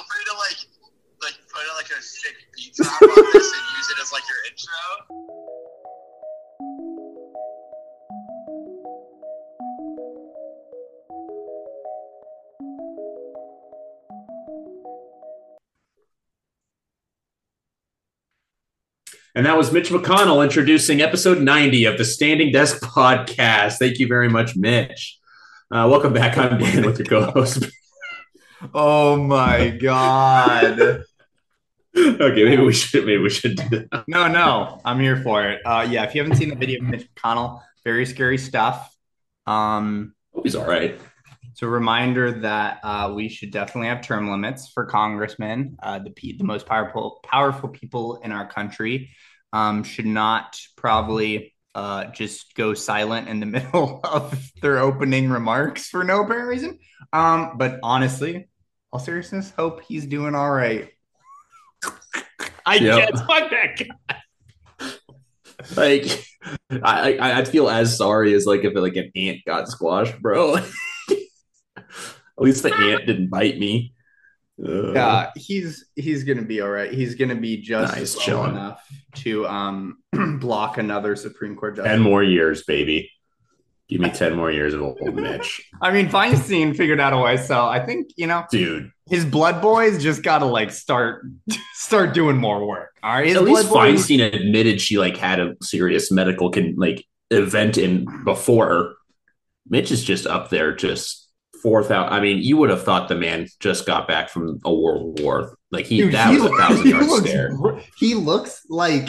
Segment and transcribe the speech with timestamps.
[0.00, 0.58] feel free to like
[1.22, 4.38] like put like a sick beat drop on this and use it as like your
[4.48, 5.26] intro.
[19.36, 23.78] And that was Mitch McConnell introducing episode 90 of the Standing Desk podcast.
[23.78, 25.18] Thank you very much, Mitch.
[25.70, 26.36] Uh, welcome back.
[26.36, 27.70] I'm Dan with your co host.
[28.74, 30.80] Oh my god.
[31.96, 34.04] okay, maybe we should maybe we should do that.
[34.06, 35.60] No, no, I'm here for it.
[35.64, 38.94] Uh, yeah, if you haven't seen the video of Mitch McConnell, very scary stuff.
[39.46, 41.00] Um, Hope he's all right.
[41.50, 45.76] it's a reminder that uh, we should definitely have term limits for congressmen.
[45.82, 49.10] Uh, the pe- the most powerful powerful people in our country
[49.52, 55.88] um, should not probably uh, just go silent in the middle of their opening remarks
[55.88, 56.78] for no apparent reason.
[57.12, 58.48] Um, but honestly,
[58.92, 60.90] all seriousness, hope he's doing all right.
[62.66, 62.98] I Yep.
[62.98, 64.16] can't fuck that guy.
[65.76, 66.24] Like,
[66.82, 70.56] I, I I'd feel as sorry as like if like an ant got squashed, bro.
[71.76, 71.86] At
[72.38, 73.92] least the ant didn't bite me.
[74.62, 76.92] Uh, Yeah, he's he's gonna be all right.
[76.92, 78.82] He's gonna be just Nice, slow enough
[79.16, 79.98] to um
[80.40, 81.90] block another Supreme Court justice.
[81.90, 83.10] ten more years, baby.
[83.90, 87.36] Give me ten more years of old Mitch, I mean, Feinstein figured out a way,
[87.36, 88.92] so I think you know dude.
[89.08, 91.24] his blood boys just gotta like start
[91.74, 92.90] start doing more work.
[93.02, 96.76] All right, his At least boys- Feinstein admitted she like had a serious medical can
[96.76, 98.94] like event in before.
[99.68, 101.28] Mitch is just up there, just
[101.62, 102.12] four thousand.
[102.12, 105.56] I mean, you would have thought the man just got back from a world war.
[105.72, 107.50] Like he Dude, that he was a thousand yard stare.
[107.98, 109.08] He looks like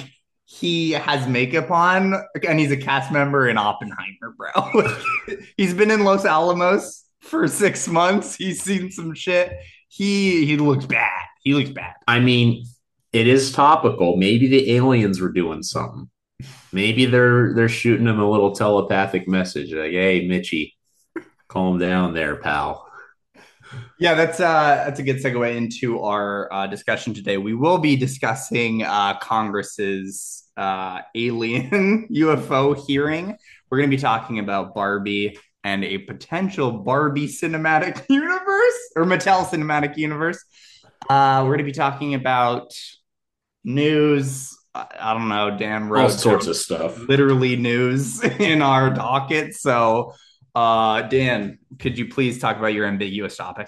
[0.52, 2.14] he has makeup on
[2.46, 4.84] and he's a cast member in Oppenheimer, bro.
[5.58, 8.36] he's been in Los Alamos for six months.
[8.36, 9.54] He's seen some shit.
[9.88, 11.24] He he looks bad.
[11.42, 11.94] He looks bad.
[12.06, 12.66] I mean,
[13.14, 14.18] it is topical.
[14.18, 16.10] Maybe the aliens were doing something.
[16.74, 20.76] Maybe they're they're shooting him a little telepathic message like, "Hey, Mitchy,
[21.48, 22.86] calm down there, pal."
[24.00, 27.38] Yeah, that's uh that's a good segue into our uh, discussion today.
[27.38, 33.38] We will be discussing uh, Congress's uh, alien UFO hearing.
[33.70, 39.45] We're going to be talking about Barbie and a potential Barbie cinematic universe or Mattel
[39.45, 40.44] cinematic universe.
[41.10, 42.73] Uh, we're going to be talking about
[43.64, 44.58] news.
[44.73, 46.98] I, I don't know, Dan All sorts of stuff.
[47.08, 49.56] literally news in our docket.
[49.56, 50.14] So,
[50.56, 53.67] uh, Dan, could you please talk about your ambiguous topic?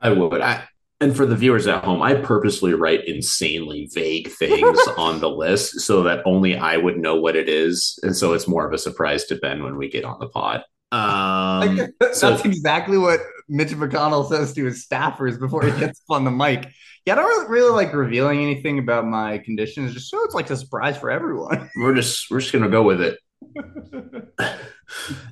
[0.00, 0.40] I would.
[0.40, 0.64] I,
[1.00, 5.80] and for the viewers at home, I purposely write insanely vague things on the list
[5.80, 8.78] so that only I would know what it is, and so it's more of a
[8.78, 10.62] surprise to Ben when we get on the pod.
[10.92, 16.00] Um, Like, that's so- exactly what Mitch McConnell says to his staffers before he gets
[16.08, 16.68] up on the mic.
[17.04, 20.34] Yeah, I don't really, really like revealing anything about my condition, conditions, just so it's
[20.34, 21.70] like a surprise for everyone.
[21.76, 23.18] we're just we're just gonna go with it.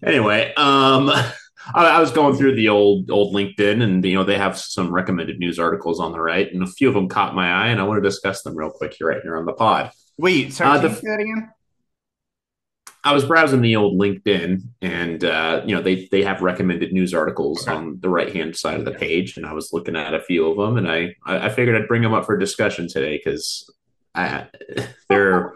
[0.04, 1.10] anyway, um,
[1.74, 4.92] I, I was going through the old old LinkedIn, and you know they have some
[4.92, 7.80] recommended news articles on the right, and a few of them caught my eye, and
[7.80, 9.90] I want to discuss them real quick here right here on the pod.
[10.18, 11.50] Wait, sorry, Uh, the- that again?
[13.06, 17.12] I was browsing the old LinkedIn, and uh, you know they they have recommended news
[17.14, 17.76] articles Okay.
[17.76, 20.50] on the right hand side of the page, and I was looking at a few
[20.50, 23.70] of them, and I I figured I'd bring them up for discussion today because
[25.08, 25.52] they're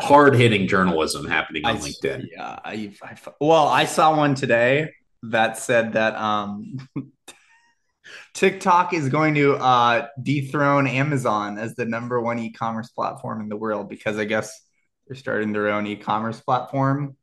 [0.00, 2.26] hard hitting journalism happening on I- LinkedIn.
[2.30, 4.90] Yeah, I, I, well, I saw one today
[5.22, 6.76] that said that um,
[8.34, 13.56] TikTok is going to uh, dethrone Amazon as the number one e-commerce platform in the
[13.56, 14.60] world because I guess
[15.06, 17.16] they're starting their own e-commerce platform.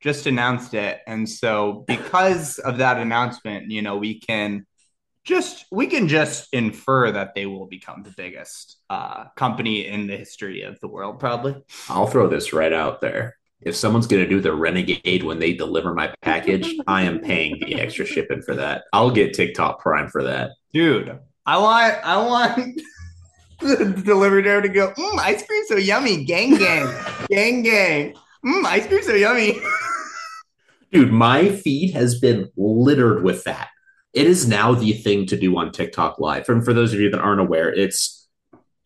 [0.00, 4.66] Just announced it, and so because of that announcement, you know, we can
[5.24, 10.16] just we can just infer that they will become the biggest uh, company in the
[10.16, 11.56] history of the world, probably.
[11.88, 13.36] I'll throw this right out there.
[13.64, 17.58] If someone's going to do the renegade when they deliver my package, I am paying
[17.60, 18.84] the extra shipping for that.
[18.92, 20.52] I'll get TikTok Prime for that.
[20.72, 22.80] Dude, I want I want
[23.60, 26.92] the delivery driver to go, mm, ice cream so yummy, gang gang,
[27.28, 28.14] gang gang.
[28.44, 29.58] Mm, ice cream so yummy.
[30.92, 33.70] Dude, my feed has been littered with that.
[34.12, 36.48] It is now the thing to do on TikTok Live.
[36.48, 38.23] And for those of you that aren't aware, it's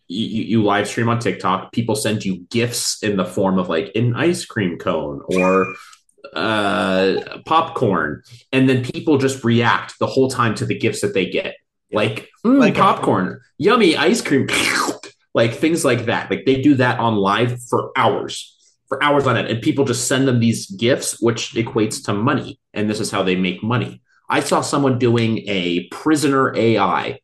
[0.08, 1.72] you, you live stream on TikTok.
[1.72, 5.74] People send you gifts in the form of like an ice cream cone or
[6.34, 8.22] uh, popcorn,
[8.52, 11.54] and then people just react the whole time to the gifts that they get,
[11.92, 14.48] like, mm, Like a- popcorn, yummy ice cream,
[15.34, 16.30] like things like that.
[16.30, 18.54] Like they do that on live for hours
[18.88, 22.58] for hours on end, and people just send them these gifts, which equates to money.
[22.72, 24.00] And this is how they make money.
[24.30, 27.20] I saw someone doing a prisoner AI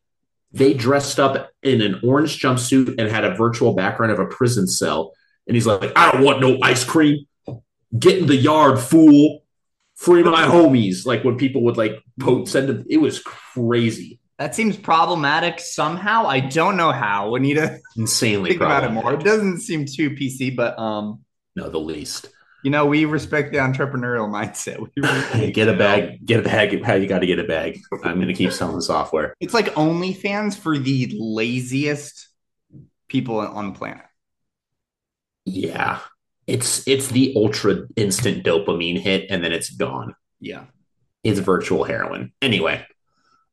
[0.55, 4.67] They dressed up in an orange jumpsuit and had a virtual background of a prison
[4.67, 5.13] cell.
[5.47, 7.27] And he's like, I don't want no ice cream.
[7.97, 9.43] Get in the yard, fool.
[9.95, 11.05] Free my homies.
[11.05, 14.19] Like when people would like post, send it, it was crazy.
[14.39, 16.25] That seems problematic somehow.
[16.25, 17.31] I don't know how.
[17.31, 19.13] We need to Insanely think about it more.
[19.13, 21.21] It doesn't seem too PC, but um,
[21.57, 22.29] No, the least.
[22.65, 24.79] You know, we respect the entrepreneurial mindset.
[24.79, 26.83] We really get a bag, get a bag.
[26.83, 27.79] How you got to get a bag.
[28.03, 29.35] I'm going to keep selling software.
[29.39, 32.27] It's like OnlyFans for the laziest
[33.07, 34.03] people on the planet.
[35.45, 35.99] Yeah.
[36.47, 40.15] It's it's the ultra instant dopamine hit and then it's gone.
[40.39, 40.65] Yeah.
[41.23, 42.33] It's virtual heroin.
[42.41, 42.83] Anyway,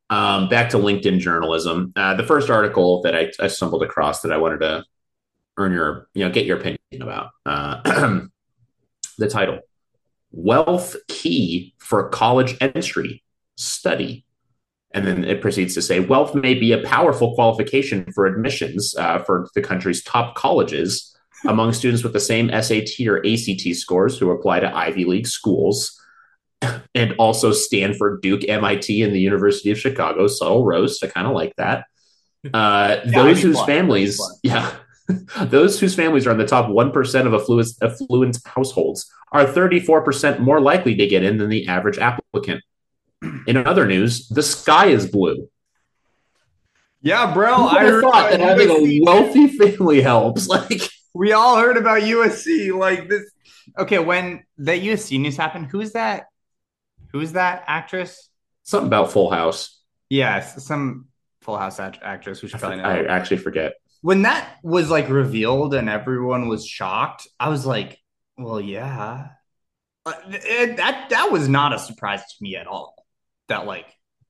[0.08, 1.92] um, back to LinkedIn journalism.
[1.96, 4.84] Uh, the first article that I, I stumbled across that I wanted to
[5.58, 7.30] earn your, you know, get your opinion about.
[7.44, 8.20] Uh,
[9.18, 9.60] the title
[10.30, 13.22] Wealth Key for College Entry
[13.56, 14.24] Study.
[14.94, 19.20] And then it proceeds to say wealth may be a powerful qualification for admissions uh,
[19.20, 21.16] for the country's top colleges
[21.46, 25.98] among students with the same SAT or ACT scores who apply to Ivy League schools
[26.94, 30.26] and also Stanford, Duke, MIT, and the University of Chicago.
[30.26, 31.02] Subtle roast.
[31.02, 31.86] I kind of like that.
[32.52, 34.72] Uh, Yeah, those whose plus, families, yeah,
[35.42, 40.60] those whose families are in the top 1% of affluent, affluent households are 34% more
[40.60, 42.62] likely to get in than the average applicant.
[43.46, 45.48] In other news, the sky is blue.
[47.00, 47.66] Yeah, bro.
[47.66, 49.00] I thought that having USC.
[49.00, 50.48] a wealthy family helps.
[50.52, 50.82] Like,
[51.14, 52.76] We all heard about USC.
[52.76, 53.30] Like this.
[53.78, 56.26] Okay, when the USC news happened, who's that?
[57.12, 58.28] Who's that actress?
[58.64, 59.80] something about Full House.
[60.08, 61.06] Yes, some
[61.42, 62.84] Full House act- actress who should probably know.
[62.84, 63.74] I actually forget.
[64.02, 67.98] When that was like revealed and everyone was shocked, I was like,
[68.36, 69.28] "Well, yeah."
[70.04, 72.94] Uh, it- that that was not a surprise to me at all.
[73.48, 73.86] That like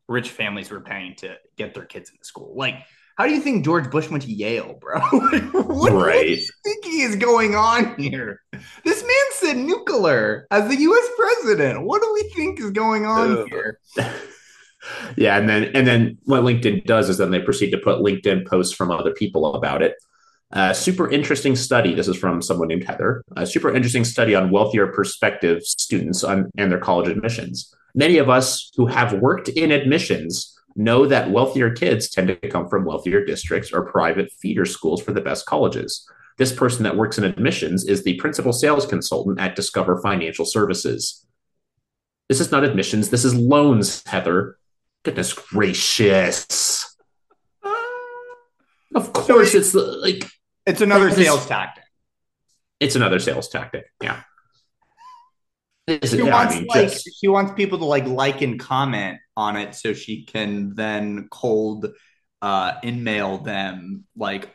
[0.09, 2.55] rich families were paying to get their kids into school.
[2.57, 2.75] Like,
[3.17, 5.01] how do you think George Bush went to Yale, bro?
[5.13, 6.29] Like, what, what do Right.
[6.29, 8.41] you think is going on here?
[8.85, 11.09] This man said nuclear as the U.S.
[11.17, 11.87] president.
[11.87, 13.49] What do we think is going on Ugh.
[13.51, 13.79] here?
[15.17, 18.47] yeah, and then and then what LinkedIn does is then they proceed to put LinkedIn
[18.47, 19.95] posts from other people about it.
[20.53, 21.95] Uh, super interesting study.
[21.95, 23.25] This is from someone named Heather.
[23.37, 27.75] A super interesting study on wealthier prospective students on, and their college admissions.
[27.95, 32.69] Many of us who have worked in admissions know that wealthier kids tend to come
[32.69, 36.07] from wealthier districts or private feeder schools for the best colleges.
[36.39, 41.27] This person that works in admissions is the principal sales consultant at Discover Financial Services.
[42.29, 43.11] This is not admissions.
[43.11, 44.59] This is loans, Heather.
[45.05, 46.97] Goodness gracious.
[48.95, 50.25] Of course, it's the, like
[50.67, 51.85] It's another sales tactic.
[52.79, 53.87] it's another sales tactic.
[54.03, 54.23] Yeah.
[55.89, 59.19] She yeah, I wants mean, like just- she wants people to like like and comment
[59.37, 61.87] on it so she can then cold
[62.43, 64.55] uh in mail them like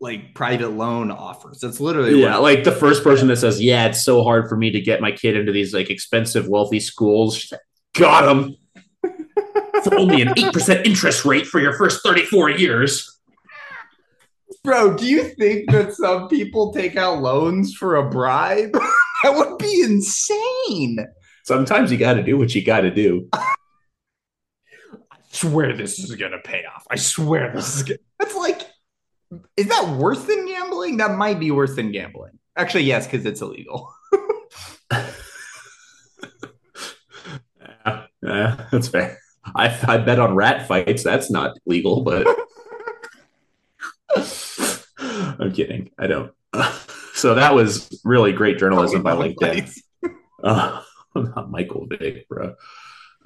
[0.00, 1.60] like private loan offers.
[1.60, 4.70] That's literally yeah, like the first person that says, "Yeah, it's so hard for me
[4.70, 7.60] to get my kid into these like expensive, wealthy schools." She's like,
[7.94, 8.56] Got him
[9.84, 13.18] for only an eight percent interest rate for your first thirty-four years.
[14.62, 18.72] Bro, do you think that some people take out loans for a bribe?
[19.22, 20.98] that would be insane.
[21.44, 23.28] Sometimes you got to do what you got to do.
[23.32, 23.48] I
[25.30, 26.86] swear this is gonna pay off.
[26.90, 28.62] I swear this is gonna That's like
[29.56, 30.96] is that worse than gambling?
[30.98, 32.38] That might be worse than gambling.
[32.56, 33.92] Actually, yes, because it's illegal.
[37.82, 39.18] Yeah, yeah, that's fair.
[39.44, 41.02] I, I bet on rat fights.
[41.02, 42.26] That's not legal, but
[44.98, 45.90] I'm kidding.
[45.98, 46.32] I don't.
[47.14, 49.78] So that was really great journalism by LinkedIn.
[50.42, 50.80] Uh,
[51.14, 52.54] not Michael Vick, bro.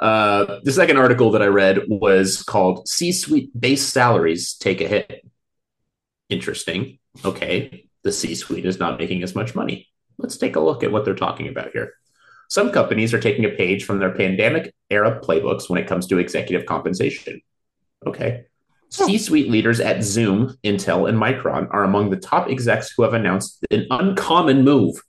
[0.01, 4.89] Uh, the second article that I read was called C Suite Base Salaries Take a
[4.89, 5.25] Hit.
[6.29, 6.99] Interesting.
[7.25, 7.87] Okay.
[8.03, 9.89] The C Suite is not making as much money.
[10.19, 11.95] Let's take a look at what they're talking about here.
[12.49, 16.19] Some companies are taking a page from their pandemic era playbooks when it comes to
[16.19, 17.41] executive compensation.
[18.07, 18.45] Okay.
[18.91, 23.13] C suite leaders at Zoom, Intel, and Micron are among the top execs who have
[23.13, 25.03] announced an uncommon move.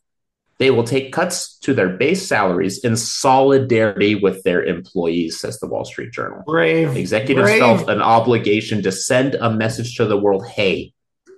[0.58, 5.68] They will take cuts to their base salaries in solidarity with their employees, says the
[5.68, 6.44] Wall Street Journal.
[6.46, 6.96] Brave.
[6.96, 7.60] Executives Brave.
[7.60, 10.94] felt an obligation to send a message to the world hey,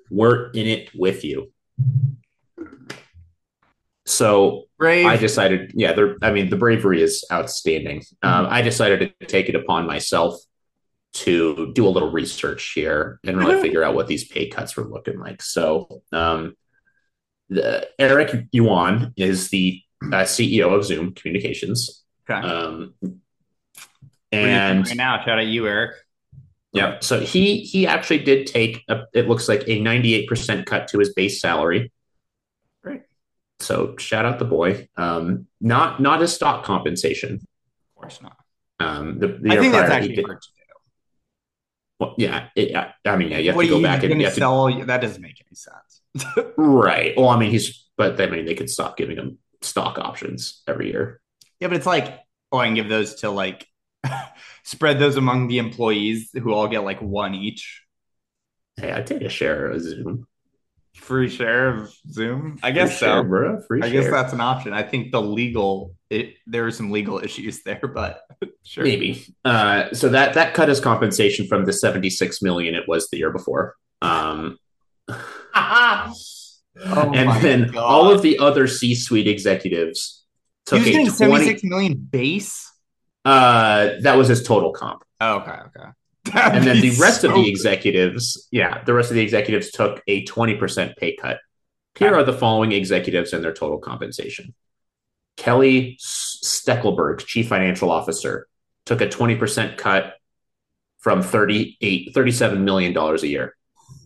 [0.09, 1.51] we're in it with you.
[4.07, 5.05] So Brave.
[5.05, 8.03] I decided, yeah, I mean, the bravery is outstanding.
[8.23, 10.35] Um, I decided to take it upon myself
[11.13, 14.85] to do a little research here and really figure out what these pay cuts were
[14.85, 15.41] looking like.
[15.41, 16.55] So, um,
[17.49, 22.03] the, Eric Yuan is the uh, CEO of Zoom Communications.
[22.29, 22.47] okay.
[22.47, 25.95] Um, What are you doing and right now, shout out to you, Eric.
[26.71, 26.99] Yeah.
[27.01, 31.13] So he he actually did take a, it looks like a 98% cut to his
[31.13, 31.91] base salary.
[33.59, 34.87] So shout out the boy.
[34.97, 37.35] Um, not not his stock compensation.
[37.35, 38.37] Of course not.
[38.79, 40.63] Um, the, the I think that's actually hard to do.
[41.99, 44.25] well, yeah, it, I- I mean, yeah, you have What to go back and you
[44.27, 44.85] have to, sell?
[44.85, 46.53] That doesn't make any sense.
[46.57, 47.15] right.
[47.17, 50.91] Well, I mean, he's, but I mean, they could stop giving him stock options every
[50.91, 51.19] year.
[51.59, 52.19] Yeah, but it's like,
[52.51, 53.65] oh, I can give those to like
[54.63, 57.83] spread those among the employees who all get like one each.
[58.75, 60.26] Hey, I take a share of Zoom.
[60.97, 62.59] Free share of Zoom.
[62.63, 63.23] I guess share, so.
[63.23, 63.61] bro.
[63.67, 64.01] Free I share.
[64.01, 64.73] guess that's an option.
[64.73, 68.21] I think the legal it there are some legal issues there, but
[68.63, 68.83] sure.
[68.83, 69.25] Maybe.
[69.45, 73.31] Uh, so that that cut his compensation from the 76 million it was the year
[73.31, 73.75] before.
[74.01, 74.57] Um,
[76.85, 77.81] Oh and then God.
[77.83, 80.23] all of the other C-suite executives
[80.69, 82.71] He took was a 20 76 million base.
[83.25, 85.03] uh that was his total comp.
[85.19, 85.89] Oh, okay, okay.
[86.35, 90.01] And then the rest of the the executives, yeah, the rest of the executives took
[90.07, 91.39] a 20% pay cut.
[91.97, 94.53] Here are the following executives and their total compensation.
[95.35, 98.47] Kelly S- Steckelberg, chief financial officer,
[98.85, 100.15] took a 20% cut
[100.99, 103.55] from 38 37 million dollars a year.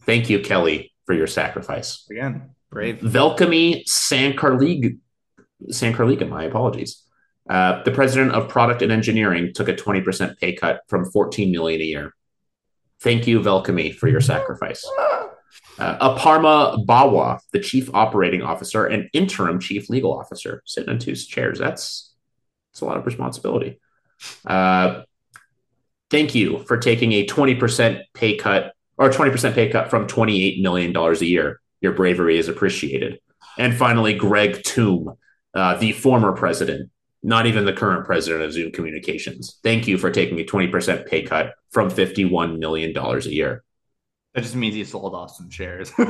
[0.06, 2.06] Thank you Kelly for your sacrifice.
[2.10, 3.00] again brave.
[3.00, 4.98] Velkami Sankarlig
[5.70, 7.04] Sankarliga, my apologies.
[7.52, 11.82] Uh, the president of product and engineering took a 20% pay cut from 14 million
[11.82, 12.16] a year.
[13.02, 14.90] Thank you, Velkami, for your sacrifice.
[15.78, 21.14] Uh, Aparna Bawa, the chief operating officer and interim chief legal officer, sitting in two
[21.14, 21.60] chairs.
[21.60, 22.14] That's
[22.72, 23.82] that's a lot of responsibility.
[24.46, 25.02] Uh,
[26.10, 30.96] thank you for taking a 20% pay cut or 20% pay cut from $28 million
[30.96, 31.60] a year.
[31.82, 33.20] Your bravery is appreciated.
[33.58, 35.18] And finally, Greg Tomb,
[35.54, 36.92] uh, the former president,
[37.24, 39.60] not even the current president of Zoom Communications.
[39.64, 43.64] Thank you for taking a 20% pay cut from $51 million a year.
[44.34, 45.92] That just means he sold off some shares.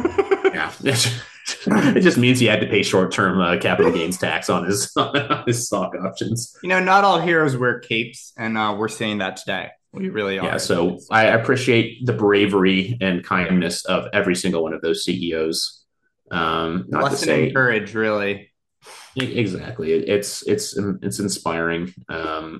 [0.53, 0.71] Yeah.
[0.83, 4.91] it just means he had to pay short term uh, capital gains tax on his,
[4.97, 6.55] on his stock options.
[6.61, 9.69] You know, not all heroes wear capes, and uh, we're saying that today.
[9.93, 10.45] We really are.
[10.45, 15.83] Yeah, so I appreciate the bravery and kindness of every single one of those CEOs.
[16.31, 18.50] Um, not to say courage, really.
[19.15, 19.93] Exactly.
[19.93, 21.93] It's it's it's inspiring.
[22.09, 22.59] Um,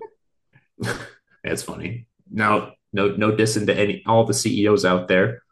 [1.44, 2.08] it's funny.
[2.30, 5.44] Now, no no dissing to any all the CEOs out there.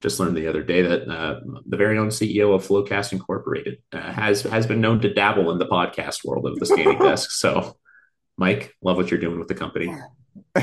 [0.00, 4.12] Just learned the other day that uh, the very own CEO of Flowcast Incorporated uh,
[4.12, 7.30] has has been known to dabble in the podcast world of the standing desk.
[7.30, 7.76] So,
[8.36, 9.94] Mike, love what you're doing with the company.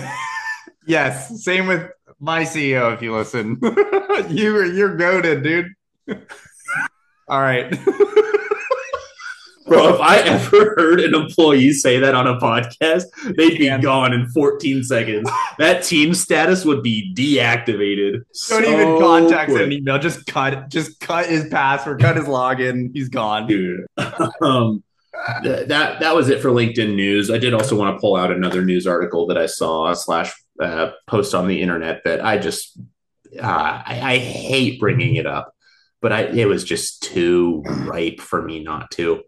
[0.88, 2.94] Yes, same with my CEO.
[2.94, 3.60] If you listen,
[4.30, 5.68] you you're goaded, dude.
[7.28, 7.72] All right.
[9.72, 13.06] Bro, if I ever heard an employee say that on a podcast,
[13.38, 15.30] they'd be gone in 14 seconds.
[15.60, 18.16] That team status would be deactivated.
[18.16, 19.62] Don't so even contact quick.
[19.62, 19.98] an email.
[19.98, 20.68] Just cut.
[20.68, 22.02] Just cut his password.
[22.02, 22.90] Cut his login.
[22.94, 23.48] He's gone.
[23.48, 23.86] dude.
[24.42, 24.84] um,
[25.42, 27.32] th- that that was it for LinkedIn news.
[27.32, 30.92] I did also want to pull out another news article that I saw slash uh,
[31.08, 32.78] post on the internet that I just
[33.42, 33.46] uh,
[33.86, 35.56] I, I hate bringing it up,
[36.02, 39.24] but I it was just too ripe for me not to.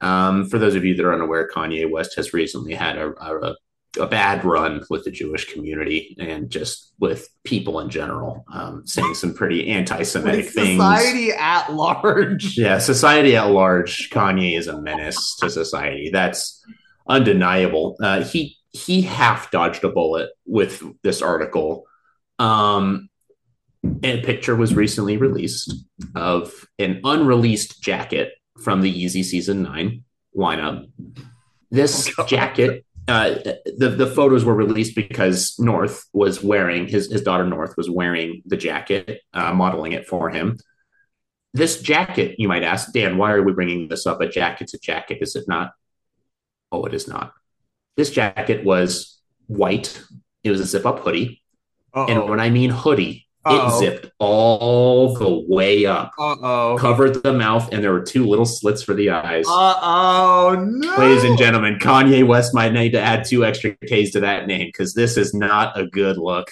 [0.00, 3.54] Um, for those of you that are unaware, Kanye West has recently had a, a,
[3.98, 9.14] a bad run with the Jewish community and just with people in general, um, saying
[9.14, 10.80] some pretty anti-Semitic things.
[10.80, 12.56] society at large.
[12.58, 16.10] Yeah, society at large, Kanye is a menace to society.
[16.12, 16.64] That's
[17.08, 17.96] undeniable.
[18.02, 21.86] Uh, he he half dodged a bullet with this article.
[22.38, 23.08] Um,
[24.02, 25.74] a picture was recently released
[26.14, 30.04] of an unreleased jacket from the Yeezy Season Nine
[30.36, 30.90] lineup.
[31.70, 33.34] This Oh, jacket, uh,
[33.76, 38.42] the the photos were released because North was wearing his his daughter North was wearing
[38.46, 40.58] the jacket, uh, modeling it for him
[41.52, 44.20] this jacket, you might ask, Dan, why are we bringing this up?
[44.20, 45.72] A jacket's a jacket, is it not?
[46.70, 47.32] Oh, it is not.
[47.96, 50.00] This jacket was white.
[50.44, 51.42] It was a zip up hoodie.
[51.92, 52.30] And Uh-oh.
[52.30, 53.78] when I mean hoodie, it Uh-oh.
[53.80, 56.76] zipped all the way up, Uh-oh.
[56.78, 59.46] covered the mouth, and there were two little slits for the eyes.
[59.48, 60.56] Uh-oh.
[60.68, 60.96] No.
[60.98, 64.68] Ladies and gentlemen, Kanye West might need to add two extra Ks to that name
[64.68, 66.48] because this is not a good look.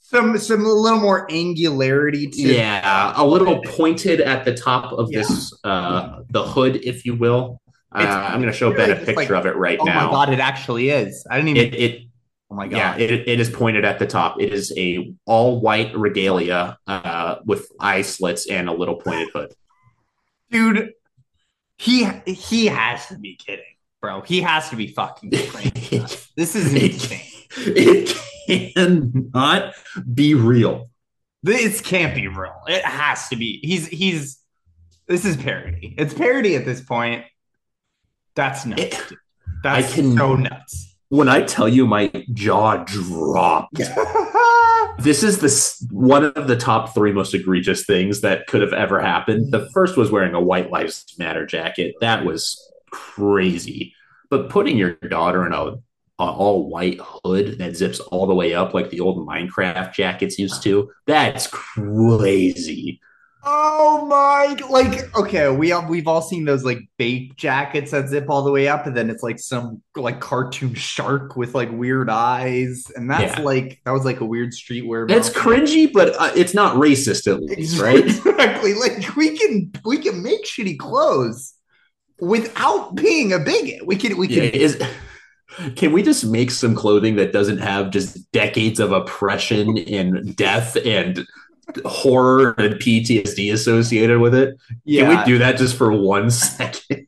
[0.00, 5.10] Some some a little more angularity to Yeah, a little pointed at the top of
[5.10, 7.60] this uh the hood, if you will.
[7.94, 9.78] Uh, It's I'm going to show Ben really a just picture like- of it right
[9.80, 10.06] Oh now.
[10.06, 11.26] my god, it actually is.
[11.30, 12.02] I didn't even It, it
[12.52, 12.76] Oh my god.
[12.76, 14.38] yeah, it, it is pointed at the top.
[14.38, 19.54] It is a all white regalia uh, with eye slits and a little pointed hood.
[20.50, 20.92] Dude,
[21.78, 23.64] he he has to be kidding,
[24.02, 24.20] bro.
[24.20, 26.06] He has to be fucking kidding.
[26.36, 27.22] this is insane.
[27.56, 29.72] it cannot
[30.12, 30.90] be real.
[31.42, 32.60] This can't be real.
[32.68, 33.60] It has to be.
[33.62, 34.38] He's he's.
[35.06, 35.94] This is parody.
[35.96, 37.24] It's parody at this point.
[38.34, 38.82] That's nuts.
[38.82, 39.02] It-
[39.62, 40.91] That's can- so nuts.
[41.12, 43.76] When I tell you my jaw dropped,
[44.98, 48.98] this is the one of the top three most egregious things that could have ever
[48.98, 49.52] happened.
[49.52, 51.96] The first was wearing a White Lives Matter jacket.
[52.00, 53.94] That was crazy.
[54.30, 55.80] But putting your daughter in a, a
[56.18, 60.62] all white hood that zips all the way up like the old Minecraft jackets used
[60.62, 63.02] to, that's crazy.
[63.44, 64.56] Oh my!
[64.70, 68.52] Like, okay, we all, we've all seen those like BAPE jackets that zip all the
[68.52, 73.10] way up, and then it's like some like cartoon shark with like weird eyes, and
[73.10, 73.44] that's Yeah.
[73.44, 75.08] like that was like a weird streetwear.
[75.08, 78.04] That's cringy, but uh, it's not racist at least, right?
[78.32, 78.74] Exactly.
[78.74, 81.54] Like we can we can make shitty clothes
[82.20, 83.84] without being a bigot.
[83.86, 84.60] We can we Yeah, can.
[84.60, 84.80] is
[85.76, 90.76] can we just make some clothing that doesn't have just decades of oppression and death
[90.86, 91.26] and
[91.84, 94.56] horror and PTSD associated with it?
[94.84, 97.06] yeah, Can we do that just for one second?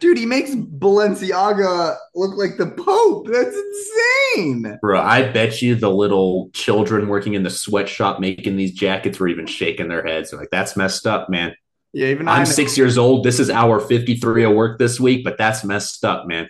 [0.00, 0.16] dude.
[0.16, 3.26] He makes Balenciaga look like the Pope.
[3.28, 4.78] That's insane.
[4.80, 9.28] Bro, I bet you the little children working in the sweatshop making these jackets were
[9.28, 10.30] even shaking their heads.
[10.30, 11.54] They're like, that's messed up, man.
[11.92, 13.24] Yeah, even I'm six years old.
[13.24, 16.48] This is hour 53 of work this week, but that's messed up, man.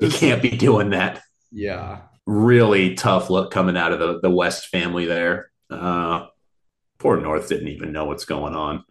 [0.00, 1.22] You can't be doing that.
[1.52, 2.00] Yeah.
[2.26, 5.50] really tough look coming out of the, the West family there.
[5.70, 6.26] Uh,
[7.02, 8.84] poor North didn't even know what's going on.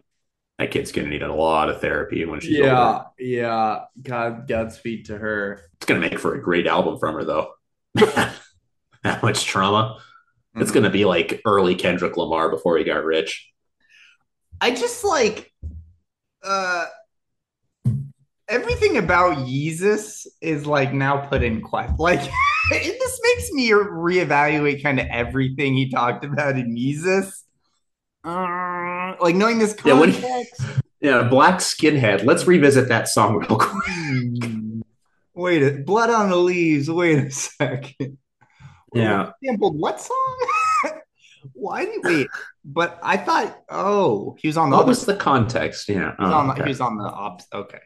[0.58, 3.04] That kid's gonna need a lot of therapy when she's yeah, older.
[3.18, 3.80] yeah.
[4.00, 5.62] God, Godspeed to her.
[5.76, 7.52] It's gonna make for a great album from her though.
[7.94, 9.98] that much trauma.
[10.56, 10.74] It's Mhm.
[10.74, 13.50] gonna be like early Kendrick Lamar before he got rich.
[14.60, 15.50] I just like
[16.44, 16.84] uh
[18.48, 21.96] everything about Yeezus is like now put in question.
[21.98, 22.20] Like
[22.70, 27.42] it, this makes me reevaluate kind of everything he talked about in Yeezus.
[28.24, 30.60] Uh, like knowing this Yeah, context.
[31.00, 32.24] Yeah, Black Skinhead.
[32.24, 33.82] Let's revisit that song real quick.
[33.88, 34.80] Hmm.
[35.34, 36.88] Wait, a, blood on the leaves.
[36.88, 38.18] Wait a second.
[38.94, 39.32] Yeah.
[39.44, 40.46] sampled what song?
[41.54, 42.28] Why you wait?
[42.64, 45.88] But I thought, oh, he was on the What was the context?
[45.88, 46.14] Yeah.
[46.16, 46.62] He was Oh, on the, okay.
[46.62, 47.46] he was on the ops.
[47.52, 47.80] Okay.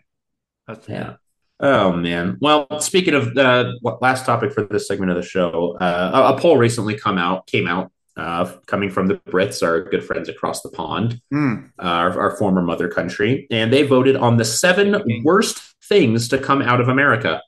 [0.69, 1.15] That's Yeah.
[1.59, 2.37] Oh man.
[2.43, 3.73] Well, speaking of uh,
[4.03, 7.47] last topic for this segment of the show, uh, a, a poll recently come out
[7.47, 11.55] came out uh, coming from the Brits, our good friends across the pond, Hmm.
[11.79, 16.39] uh, our, our former mother country, and they voted on the seven worst things to
[16.39, 17.43] come out of America.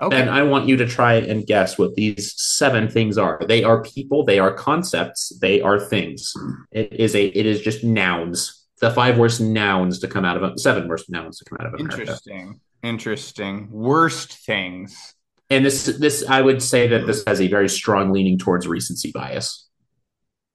[0.00, 0.20] Okay.
[0.20, 3.40] And I want you to try and guess what these seven things are.
[3.48, 6.34] They are people, they are concepts, they are things.
[6.70, 8.66] It is a it is just nouns.
[8.82, 11.80] The five worst nouns to come out of seven worst nouns to come out of
[11.80, 12.02] America.
[12.02, 12.60] Interesting.
[12.82, 13.70] Interesting.
[13.70, 15.14] Worst things.
[15.48, 19.12] And this this I would say that this has a very strong leaning towards recency
[19.12, 19.68] bias.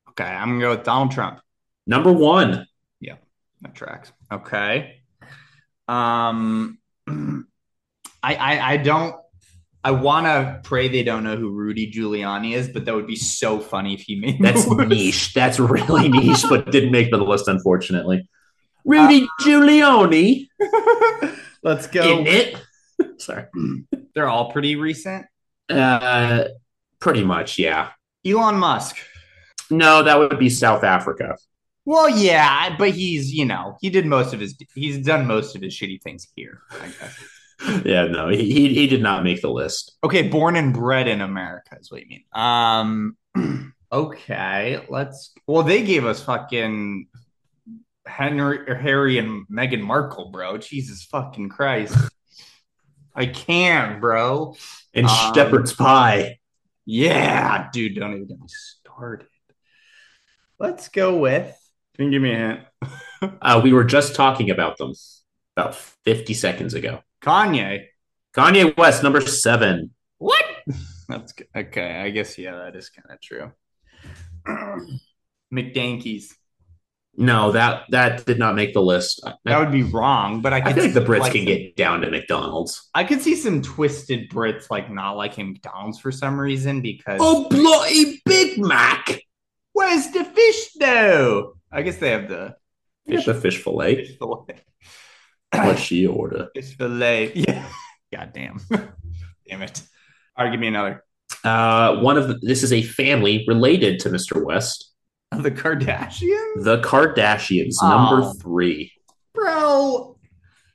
[0.10, 1.39] Okay, I'm gonna go with Donald Trump.
[1.88, 2.67] Number one,
[2.99, 3.15] Yeah,
[3.62, 4.12] That tracks.
[4.32, 5.01] Okay.
[5.88, 6.77] Um,
[7.08, 9.15] I I, I don't.
[9.84, 13.15] I want to pray they don't know who Rudy Giuliani is, but that would be
[13.15, 15.34] so funny if he made that's niche.
[15.34, 18.27] That's really niche, but didn't make the list, unfortunately.
[18.86, 20.47] Rudy Giuliani
[21.63, 22.19] Let's go.
[22.19, 22.58] in it.
[23.17, 23.45] Sorry.
[24.13, 25.26] They're all pretty recent.
[25.69, 26.45] Uh,
[27.00, 27.89] pretty much, yeah.
[28.26, 28.97] Elon Musk.
[29.69, 31.38] No, that would be South Africa.
[31.86, 35.62] Well, yeah, but he's you know he did most of his he's done most of
[35.62, 36.62] his shitty things here.
[36.71, 37.24] I guess.
[37.86, 39.95] Yeah, no, he, he he did not make the list.
[40.04, 42.24] Okay, born and bred in America is what you mean.
[42.34, 43.15] Um,
[43.91, 45.32] okay, let's.
[45.45, 47.06] Well, they gave us fucking
[48.08, 50.58] Henry, Harry, and Meghan Markle, bro.
[50.58, 51.95] Jesus fucking Christ,
[53.15, 54.56] I can't, bro.
[54.93, 56.39] And Um, Shepherd's Pie.
[56.86, 59.28] Yeah, dude, don't even get me started.
[60.60, 61.58] Let's go with.
[61.95, 62.60] Can you give me a hint?
[63.39, 64.93] Uh, we were just talking about them
[65.56, 67.02] about 50 seconds ago.
[67.21, 67.86] Kanye.
[68.36, 69.91] Kanye West, number seven.
[70.17, 70.43] What?
[71.08, 72.02] That's okay.
[72.02, 73.52] I guess yeah, that is kind of true.
[75.54, 76.34] McDankies.
[77.17, 79.21] No, that that did not make the list.
[79.43, 81.76] That would be wrong, but I I could feel like the Brits like, can get
[81.76, 82.89] down to McDonald's.
[82.95, 87.50] I could see some twisted Brits like not liking McDonald's for some reason because Oh,
[87.50, 89.21] bloody Big Mac!
[89.74, 91.58] where's the fish though?
[91.71, 92.56] I guess they have the
[93.08, 93.95] Fish the fish fillet.
[94.06, 94.62] fish fillet.
[95.54, 96.47] What she order?
[96.56, 97.34] fish fillet.
[97.36, 97.67] Yeah.
[98.13, 98.60] God damn.
[99.50, 99.82] damn it.
[100.38, 101.04] All right, give me another.
[101.43, 104.43] Uh, one of the, this is a family related to Mr.
[104.43, 104.90] West.
[105.31, 107.87] The Kardashians, The Kardashians, Oh.
[107.89, 108.91] number three.
[109.33, 110.17] bro.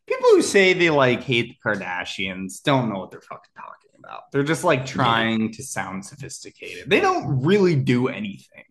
[0.07, 4.31] People who say they like hate the Kardashians don't know what they're fucking talking about.
[4.33, 6.89] They're just like trying to sound sophisticated.
[6.89, 8.65] They don't really do anything.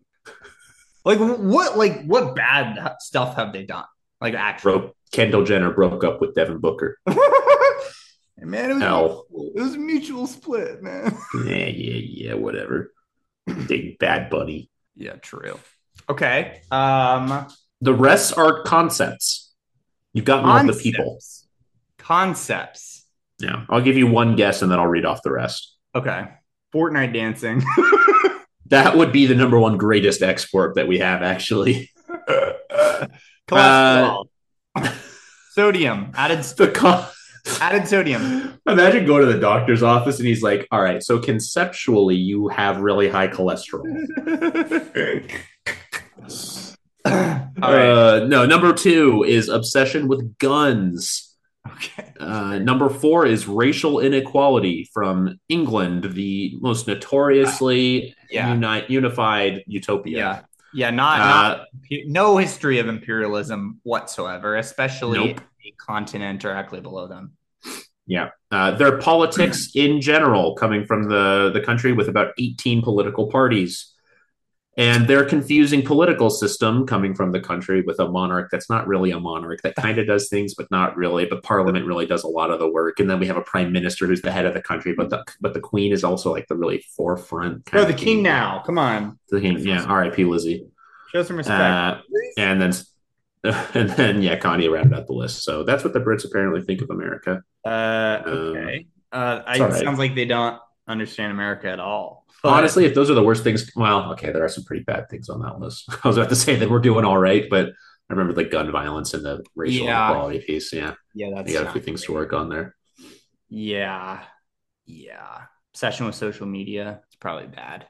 [1.04, 1.78] Like what?
[1.78, 3.84] Like what bad stuff have they done?
[4.22, 6.98] Like actually, Broke Kendall Jenner broke up with Devin Booker.
[8.38, 11.16] man, it was, it was a mutual split, man.
[11.46, 12.92] yeah, yeah, yeah, whatever.
[13.68, 14.70] Big bad bunny.
[14.96, 15.60] Yeah, true.
[16.10, 16.62] Okay.
[16.72, 17.48] Um,
[17.82, 19.54] The rest are concepts.
[20.14, 21.20] You've gotten all the people.
[21.98, 23.06] concepts.
[23.40, 25.76] Yeah, I'll give you one guess and then I'll read off the rest.
[25.94, 26.26] Okay.
[26.74, 27.64] Fortnite dancing.
[28.70, 31.92] That would be the number one greatest export that we have, actually.
[33.48, 34.26] Cholesterol.
[35.52, 36.12] sodium.
[36.16, 37.06] Added The con-
[37.62, 38.60] added sodium.
[38.68, 42.82] Imagine going to the doctor's office and he's like, "All right, so conceptually, you have
[42.82, 43.84] really high cholesterol."
[47.06, 47.48] Right.
[47.62, 51.36] Uh, no, number two is obsession with guns.
[51.68, 52.14] okay.
[52.20, 58.54] Uh, number four is racial inequality from England, the most notoriously Yeah.
[58.54, 60.18] uni- unified utopia.
[60.18, 60.40] Yeah.
[60.74, 61.64] Yeah, not, not Uh,
[62.08, 65.42] no history of imperialism whatsoever, especially Nope.
[65.64, 67.32] the continent directly below them.
[68.52, 73.94] uh, their politics in general, coming from the, the country with about 18 political parties.
[74.78, 79.12] And their confusing political system coming from the country with a monarch that's not really
[79.12, 81.26] a monarch, that kind of does things, but not really.
[81.26, 83.00] But parliament really does a lot of the work.
[83.00, 85.24] And then we have a prime minister who's the head of the country, but the
[85.40, 87.66] but the queen is also like the really forefront.
[87.66, 88.64] kind of the king now.
[88.66, 89.18] Come on.
[89.30, 89.86] The king, yeah.
[89.86, 90.26] R.I.P.
[90.26, 90.68] Lizzie.
[91.14, 91.62] Show some respect.
[91.62, 92.02] Uh,
[92.38, 92.74] and then
[93.74, 95.44] and then yeah, Kanye rounded out the list.
[95.44, 97.44] So that's what the Brits apparently think of America.
[97.64, 98.88] Uh, okay.
[99.12, 99.74] Uh, I, it right.
[99.74, 102.26] sounds like they don't understand America at all.
[102.44, 105.10] But- Honestly, if those are the worst things, well, okay, there are some pretty bad
[105.10, 105.90] things on that list.
[106.04, 108.72] I was about to say that we're doing all right, but I remember the gun
[108.72, 110.06] violence and the racial Yeah.
[110.10, 110.72] inequality piece.
[110.74, 112.76] Yeah, yeah, that's you got a few things to work on there.
[113.50, 114.22] Yeah,
[114.86, 115.42] yeah.
[115.74, 117.02] Obsession with social media.
[117.08, 117.88] It's probably bad.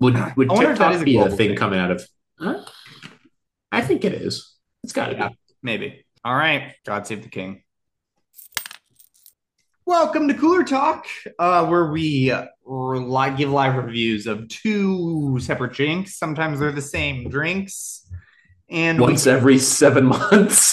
[0.00, 1.56] Would would I wonder if that TikTok be a thing, thing.
[1.56, 2.04] coming out of?
[2.38, 2.64] Huh?
[3.70, 4.52] I think it is.
[4.82, 5.28] It's got to Yeah.
[5.28, 5.36] be.
[5.62, 6.04] Maybe.
[6.24, 6.74] All right.
[6.84, 7.62] God save the king.
[9.84, 11.06] Welcome to Cooler Talk,
[11.40, 12.46] uh, where we uh,
[13.36, 16.14] give live reviews of two separate drinks.
[16.14, 18.08] Sometimes they're the same drinks,
[18.70, 20.72] and we Once every seven months.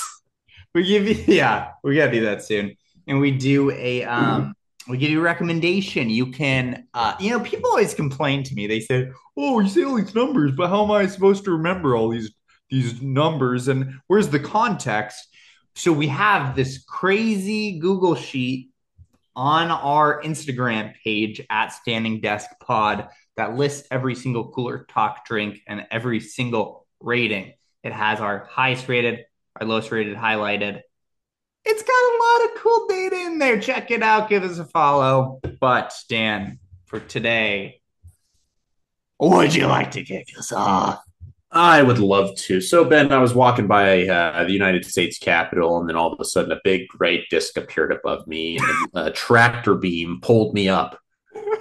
[0.75, 2.77] we give you yeah we gotta do that soon.
[3.07, 4.53] And we do a um
[4.87, 6.11] we give you a recommendation.
[6.11, 8.67] You can uh you know people always complain to me.
[8.67, 11.95] They say oh you say all these numbers but how am i supposed to remember
[11.95, 12.31] all these
[12.69, 13.69] these numbers?
[13.69, 15.29] And where's the context?
[15.73, 18.68] So we have this crazy google sheet
[19.35, 25.61] on our instagram page at standing desk pod that lists every single cooler talk drink
[25.67, 29.25] and every single rating it has our highest rated
[29.59, 30.81] our lowest rated highlighted.
[31.65, 33.59] It's got a lot of cool data in there.
[33.59, 34.29] Check it out.
[34.29, 35.39] Give us a follow.
[35.59, 37.81] But Dan, for today,
[39.19, 41.03] would you like to kick us off?
[41.51, 42.61] I would love to.
[42.61, 46.19] So, Ben, I was walking by uh, the United States Capitol, and then all of
[46.19, 50.69] a sudden, a big, bright disc appeared above me, and a tractor beam pulled me
[50.69, 50.99] up.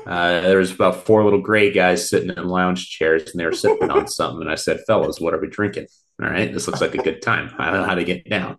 [0.07, 3.53] Uh, there was about four little gray guys sitting in lounge chairs, and they were
[3.53, 4.43] sipping on something.
[4.43, 5.87] And I said, "Fellas, what are we drinking?
[6.23, 7.55] All right, this looks like a good time.
[7.59, 8.59] I don't know how to get down."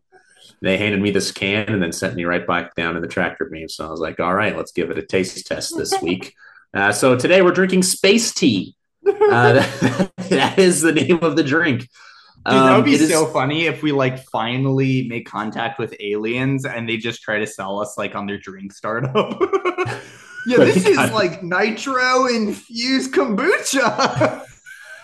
[0.62, 3.46] They handed me this can and then sent me right back down in the tractor
[3.46, 3.70] beam.
[3.70, 6.34] So I was like, "All right, let's give it a taste test this week."
[6.74, 8.76] Uh, so today we're drinking space tea.
[9.10, 11.82] Uh, that, that is the name of the drink.
[11.82, 11.90] Dude,
[12.46, 16.66] that would Um, be is- so funny if we like finally make contact with aliens
[16.66, 19.14] and they just try to sell us like on their drink startup.
[20.48, 21.12] yeah, this is God.
[21.14, 24.44] like nitro infused kombucha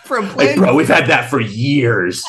[0.04, 2.24] from like, bro, we've had that for years.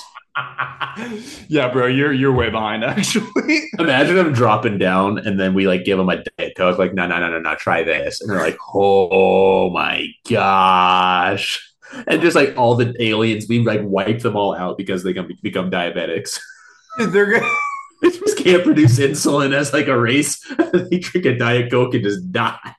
[1.48, 3.62] yeah, bro, you're you're way behind actually.
[3.80, 7.08] Imagine them dropping down and then we like give them a Diet Coke, like, no,
[7.08, 8.22] no, no, no, no, try this.
[8.22, 11.63] And they're like, oh my gosh.
[12.08, 15.30] And just like all the aliens, we like wipe them all out because they come,
[15.41, 16.39] become diabetics.
[16.97, 17.52] They're gonna
[18.02, 20.39] They just can't produce insulin as like a race.
[20.73, 22.76] they drink a Diet Coke and just die.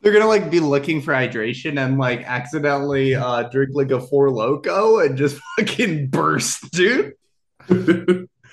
[0.00, 4.30] they're gonna like be looking for hydration and like accidentally uh drink like a four
[4.30, 7.12] loco and just fucking burst, dude.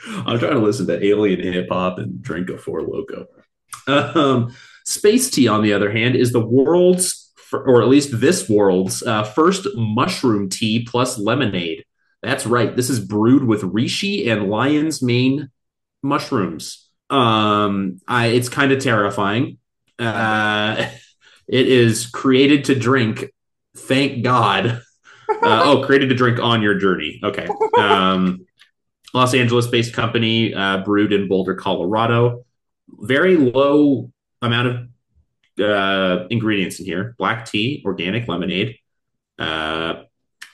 [0.08, 3.28] I'm trying to listen to alien hip hop and drink a Four Loco.
[3.88, 9.04] Um, Space Tea, on the other hand, is the world's, or at least this world's,
[9.04, 11.84] uh, first mushroom tea plus lemonade.
[12.22, 12.76] That's right.
[12.76, 15.50] This is brewed with reishi and lion's mane
[16.04, 16.90] mushrooms.
[17.10, 19.58] Um, I, it's kind of terrifying.
[19.98, 20.90] Uh,
[21.48, 23.26] it is created to drink.
[23.76, 24.82] Thank God.
[25.30, 27.20] Uh, oh, created to drink on your journey.
[27.24, 27.48] Okay.
[27.78, 28.46] Um,
[29.14, 32.46] Los Angeles based company, uh, brewed in Boulder, Colorado.
[33.00, 34.88] Very low amount of
[35.60, 38.78] uh, ingredients in here: black tea, organic lemonade,
[39.38, 40.04] uh,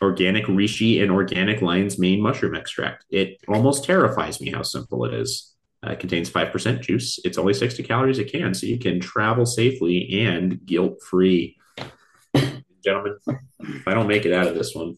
[0.02, 3.06] organic reishi, and organic lion's mane mushroom extract.
[3.10, 5.54] It almost terrifies me how simple it is.
[5.86, 7.20] Uh, it contains five percent juice.
[7.24, 11.58] It's only sixty calories a can, so you can travel safely and guilt free.
[12.84, 13.18] Gentlemen,
[13.60, 14.96] if I don't make it out of this one,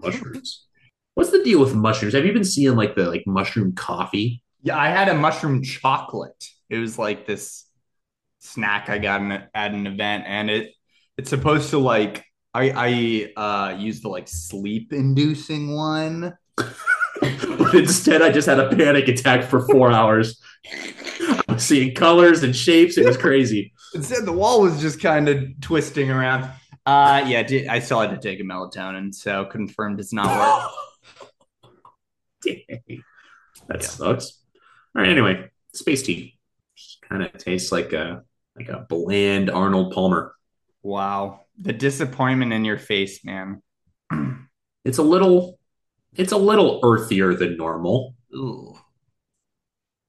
[0.00, 0.66] mushrooms.
[1.14, 2.14] What's the deal with mushrooms?
[2.14, 4.42] Have you been seeing like the like mushroom coffee?
[4.62, 6.48] Yeah, I had a mushroom chocolate.
[6.68, 7.65] It was like this
[8.46, 10.72] snack I got in, at an event, and it
[11.16, 16.36] it's supposed to like I I uh used the like sleep inducing one.
[16.56, 20.40] but instead, I just had a panic attack for four hours.
[20.70, 22.98] I was seeing colors and shapes.
[22.98, 23.72] It was crazy.
[23.94, 26.50] Instead, the wall was just kind of twisting around.
[26.84, 30.70] Uh, yeah, I still had to take a melatonin, so confirmed it's not
[31.62, 31.72] work.
[32.42, 33.02] Dang.
[33.68, 34.42] That sucks.
[34.94, 35.10] All right.
[35.10, 36.36] Anyway, space tea
[37.08, 38.22] kind of tastes like a
[38.56, 40.34] like a bland Arnold Palmer.
[40.82, 43.62] Wow, the disappointment in your face, man.
[44.84, 45.58] It's a little,
[46.14, 48.14] it's a little earthier than normal.
[48.32, 48.78] Ooh.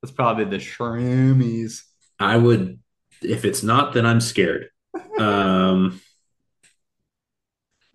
[0.04, 1.82] That's probably the shroomies.
[2.20, 2.78] I would,
[3.24, 4.70] if it's not, then I'm scared.
[5.18, 6.00] Um,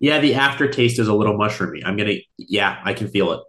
[0.01, 1.83] yeah, the aftertaste is a little mushroomy.
[1.85, 3.41] I'm gonna, yeah, I can feel it.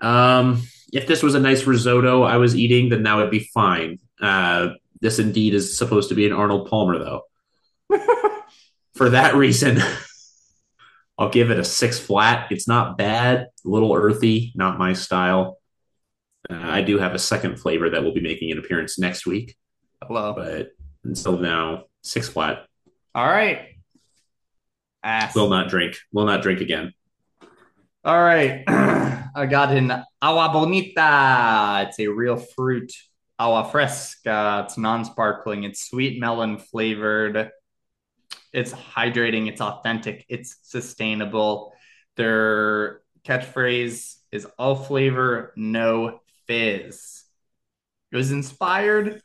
[0.00, 3.98] Um, if this was a nice risotto I was eating, then that would be fine.
[4.20, 7.22] Uh, this indeed is supposed to be an Arnold Palmer, though.
[8.94, 9.78] For that reason,
[11.18, 12.50] I'll give it a six flat.
[12.50, 15.58] It's not bad, a little earthy, not my style.
[16.50, 19.56] Uh, I do have a second flavor that will be making an appearance next week,
[20.02, 20.32] Hello.
[20.34, 20.70] but
[21.04, 22.66] until now, six flat.
[23.14, 23.66] All right.
[25.02, 25.34] Ass.
[25.34, 25.96] Will not drink.
[26.12, 26.92] Will not drink again.
[28.04, 28.64] All right.
[28.68, 31.86] I got an agua bonita.
[31.88, 32.92] It's a real fruit
[33.38, 34.64] agua fresca.
[34.64, 35.64] It's non-sparkling.
[35.64, 37.50] It's sweet melon flavored.
[38.52, 39.48] It's hydrating.
[39.48, 40.24] It's authentic.
[40.28, 41.72] It's sustainable.
[42.16, 47.24] Their catchphrase is all flavor, no fizz.
[48.10, 49.20] It was inspired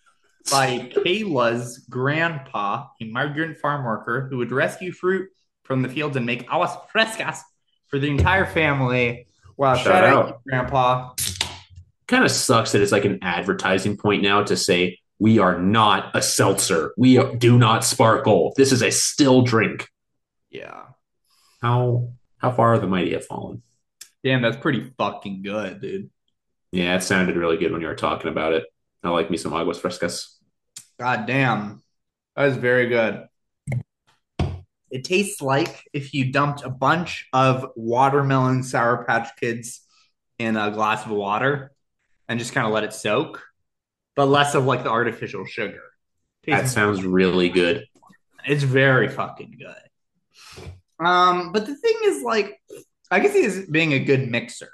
[0.52, 5.30] by Kayla's grandpa, a migrant farm worker who would rescue fruit
[5.64, 7.40] from the fields and make aguas frescas
[7.88, 9.28] for the entire family.
[9.56, 10.44] Wow, shout, Shout out, out.
[10.44, 11.14] grandpa.
[12.08, 16.16] Kind of sucks that it's like an advertising point now to say we are not
[16.16, 16.94] a seltzer.
[16.98, 18.54] We do not sparkle.
[18.58, 19.88] This is a still drink.
[20.50, 20.84] Yeah.
[21.62, 23.62] How how far the mighty have fallen?
[24.24, 26.10] Damn, that's pretty fucking good, dude.
[26.72, 28.66] Yeah, it sounded really good when you were talking about it.
[29.04, 30.36] I like me some aguas frescas.
[31.00, 31.82] God damn.
[32.36, 33.28] That is very good.
[34.90, 39.82] It tastes like if you dumped a bunch of watermelon Sour Patch Kids
[40.40, 41.72] in a glass of water
[42.28, 43.42] and just kind of let it soak,
[44.16, 45.82] but less of like the artificial sugar.
[46.48, 47.86] That sounds really good.
[48.46, 51.06] it's very fucking good.
[51.06, 52.62] Um, but the thing is, like,
[53.10, 54.70] I guess he is being a good mixer.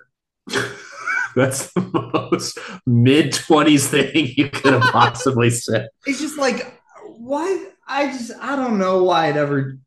[1.35, 5.89] That's the most mid twenties thing you could have possibly said.
[6.05, 7.67] It's just like, why?
[7.87, 9.77] I just, I don't know why I'd ever,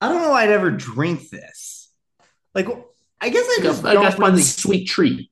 [0.00, 1.90] I don't know why I'd ever drink this.
[2.54, 2.68] Like,
[3.20, 5.30] I guess I just I don't got one sweet treat.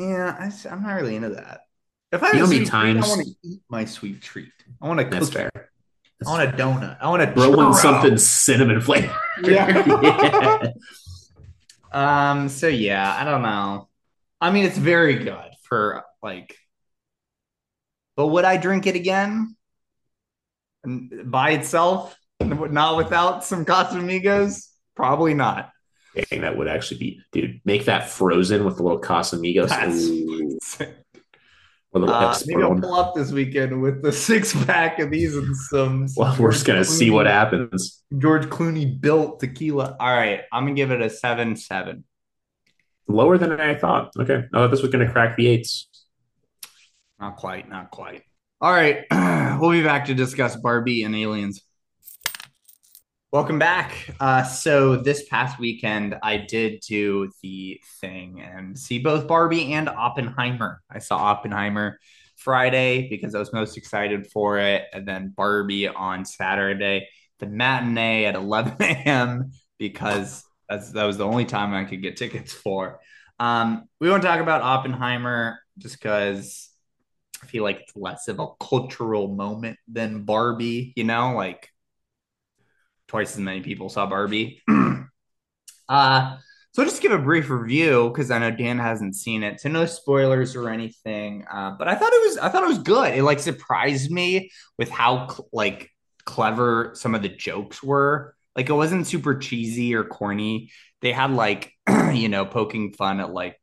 [0.00, 1.60] Yeah, I, am not really into that.
[2.12, 3.60] If I You have know a how many sweet treat, I times- want to eat
[3.68, 4.52] my sweet treat.
[4.82, 5.50] I want to That's fair.
[5.54, 5.66] it.
[6.26, 6.98] I want a donut.
[7.00, 9.10] I want to Throw in something cinnamon flavored.
[9.42, 10.66] Yeah.
[11.92, 12.48] Um.
[12.48, 13.88] So yeah, I don't know.
[14.40, 16.56] I mean, it's very good for like,
[18.16, 19.56] but would I drink it again?
[20.86, 24.68] By itself, not without some Casamigos?
[24.94, 25.72] Probably not.
[26.30, 27.60] Dang, that would actually be, dude.
[27.64, 29.68] Make that frozen with a little Casamigos.
[29.68, 30.58] That's- Ooh,
[31.92, 35.10] with a little Uh, maybe I'll pull up this weekend with the six pack of
[35.10, 36.08] these and some.
[36.08, 38.02] some Well, we're just gonna George see what happens.
[38.16, 39.96] George Clooney built tequila.
[39.98, 42.04] All right, I'm gonna give it a seven seven.
[43.08, 44.12] Lower than I thought.
[44.16, 44.44] Okay.
[44.54, 45.88] Oh, this was gonna crack the eights.
[47.18, 48.22] Not quite, not quite.
[48.60, 49.04] All right,
[49.60, 51.60] we'll be back to discuss Barbie and aliens.
[53.32, 54.12] Welcome back.
[54.18, 59.88] Uh, so this past weekend, I did do the thing and see both Barbie and
[59.88, 60.82] Oppenheimer.
[60.90, 62.00] I saw Oppenheimer
[62.34, 68.24] Friday because I was most excited for it, and then Barbie on Saturday, the matinee
[68.24, 69.52] at 11 a.m.
[69.78, 72.98] because that was the only time I could get tickets for.
[73.38, 76.68] Um, we won't talk about Oppenheimer just because
[77.44, 81.69] I feel like it's less of a cultural moment than Barbie, you know, like
[83.10, 84.62] twice as many people saw Barbie.
[85.88, 86.36] uh,
[86.72, 89.86] So just give a brief review because I know Dan hasn't seen it, so no
[89.86, 91.44] spoilers or anything.
[91.52, 93.14] Uh, but I thought it was I thought it was good.
[93.14, 95.90] It like surprised me with how cl- like
[96.24, 98.36] clever some of the jokes were.
[98.54, 100.70] Like it wasn't super cheesy or corny.
[101.02, 101.72] They had like
[102.14, 103.56] you know poking fun at like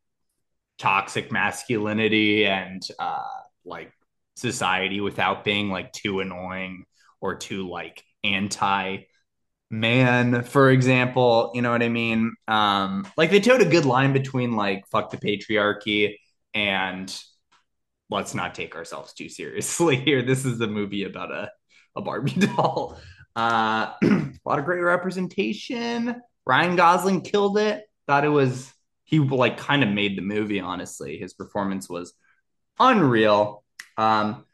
[0.77, 3.23] toxic masculinity and uh,
[3.65, 3.91] like
[4.35, 6.85] society without being like too annoying
[7.21, 8.99] or too like anti
[9.69, 11.51] man, for example.
[11.53, 12.35] You know what I mean?
[12.47, 16.15] Um, like they towed a good line between like fuck the patriarchy
[16.53, 17.13] and
[18.09, 20.21] let's not take ourselves too seriously here.
[20.21, 21.51] This is a movie about a,
[21.95, 22.99] a Barbie doll.
[23.35, 26.21] Uh, a lot of great representation.
[26.45, 27.83] Ryan Gosling killed it.
[28.07, 28.71] Thought it was
[29.03, 30.59] he like kind of made the movie.
[30.59, 32.13] Honestly, his performance was
[32.79, 33.63] unreal.
[33.97, 34.45] Um,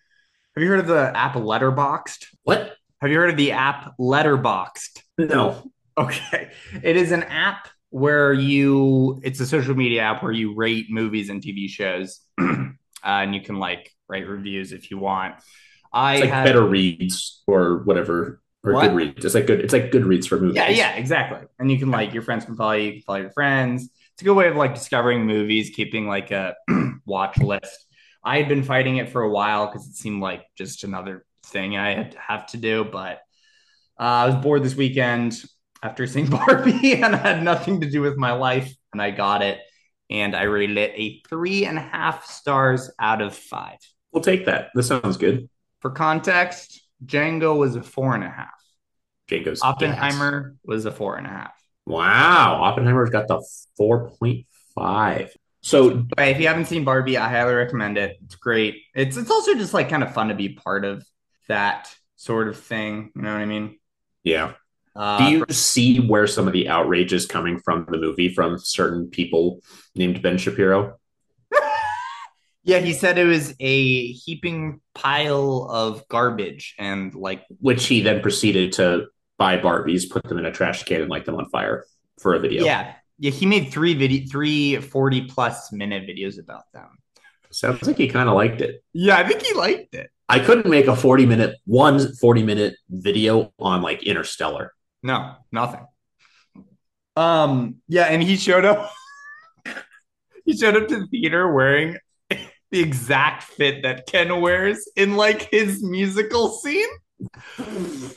[0.56, 2.26] have you heard of the app Letterboxd?
[2.44, 2.76] What?
[3.04, 5.02] Have you heard of the app Letterboxd?
[5.18, 5.70] No.
[5.98, 6.52] Okay.
[6.82, 11.28] It is an app where you, it's a social media app where you rate movies
[11.30, 12.22] and TV shows.
[12.40, 12.72] uh,
[13.04, 15.36] and you can like write reviews if you want.
[15.92, 18.42] I It's like had, better reads or whatever.
[18.64, 18.92] Or What?
[18.92, 19.26] Goodreads.
[19.26, 20.56] It's like good it's like Goodreads for movies.
[20.56, 21.46] Yeah, yeah, exactly.
[21.60, 23.90] And you can like your friends can follow you, you can follow your friends.
[24.14, 26.56] It's a good way of like discovering movies, keeping like a
[27.06, 27.86] watch list.
[28.24, 31.78] I had been fighting it for a while because it seemed like just another thing
[31.78, 33.20] I had to have to do, but
[34.00, 35.42] uh, I was bored this weekend
[35.82, 39.42] after seeing Barbie and I had nothing to do with my life, and I got
[39.42, 39.60] it,
[40.10, 43.78] and I rated it a three and a half stars out of five.
[44.12, 44.70] We'll take that.
[44.76, 45.50] This sounds good.
[45.80, 48.50] For context, Django was a four and a half.
[49.28, 51.54] Jacob's Oppenheimer was a four and a half.
[51.86, 52.62] Wow.
[52.62, 53.44] Oppenheimer's got the
[53.80, 55.30] 4.5.
[55.62, 58.18] So if you haven't seen Barbie, I highly recommend it.
[58.26, 58.76] It's great.
[58.94, 61.06] It's it's also just like kind of fun to be part of
[61.48, 63.12] that sort of thing.
[63.16, 63.80] You know what I mean?
[64.24, 64.54] yeah.
[64.96, 68.60] Uh, Do you see where some of the outrage is coming from the movie from
[68.60, 69.60] certain people
[69.96, 71.00] named Ben Shapiro?
[72.64, 78.22] yeah, he said it was a heaping pile of garbage and like Which he then
[78.22, 79.08] proceeded to
[79.40, 81.86] buy Barbies, put them in a trash can, and light them on fire
[82.20, 82.64] for a video.
[82.64, 82.94] yeah.
[83.20, 86.90] Yeah, he made three video three 40 plus minute videos about them.
[87.52, 88.84] Sounds like he kind of liked it.
[88.94, 90.10] Yeah, I think he liked it.
[90.30, 94.74] I couldn't make a 40 minute, one 40 minute video on like Interstellar.
[95.02, 95.86] No, nothing.
[97.16, 98.92] Um, yeah, and he showed up.
[100.46, 101.98] he showed up to the theater wearing
[102.30, 106.90] the exact fit that Ken wears in like his musical scene.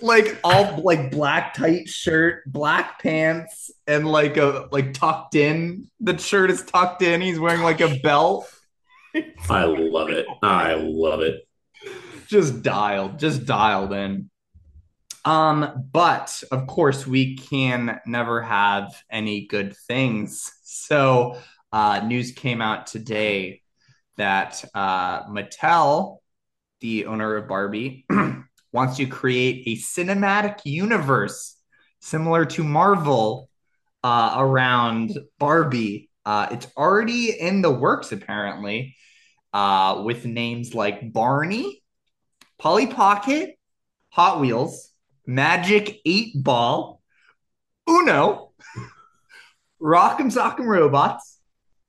[0.01, 5.91] Like all like black tight shirt, black pants, and like a like tucked in.
[6.01, 7.21] The shirt is tucked in.
[7.21, 8.51] He's wearing like a belt.
[9.49, 10.27] I love it.
[10.43, 11.46] I love it.
[12.29, 14.31] Just dialed, just dialed in.
[15.25, 20.53] Um, but of course, we can never have any good things.
[20.63, 21.39] So,
[21.73, 23.63] uh, news came out today
[24.17, 26.19] that uh, Mattel,
[26.81, 28.07] the owner of Barbie,
[28.73, 31.57] wants to create a cinematic universe
[32.01, 33.51] similar to Marvel
[34.05, 36.11] uh, around Barbie.
[36.25, 38.95] Uh, it's already in the works, apparently,
[39.53, 41.83] uh, with names like Barney,
[42.59, 43.59] Polly Pocket,
[44.11, 44.93] Hot Wheels,
[45.27, 47.01] Magic 8 Ball,
[47.89, 48.53] Uno,
[49.83, 51.39] Rock'em Sock'em Robots,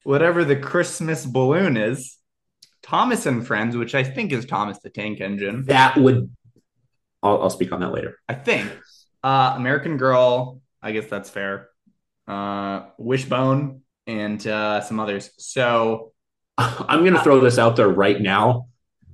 [0.03, 2.17] whatever the Christmas balloon is,
[2.83, 5.65] Thomas and Friends, which I think is Thomas the Tank Engine.
[5.65, 6.29] That would,
[7.21, 8.17] I'll, I'll speak on that later.
[8.27, 8.71] I think.
[9.23, 11.69] Uh, American Girl, I guess that's fair.
[12.27, 15.31] Uh, Wishbone, and uh, some others.
[15.37, 16.13] So,
[16.57, 18.66] I'm going to throw this out there right now.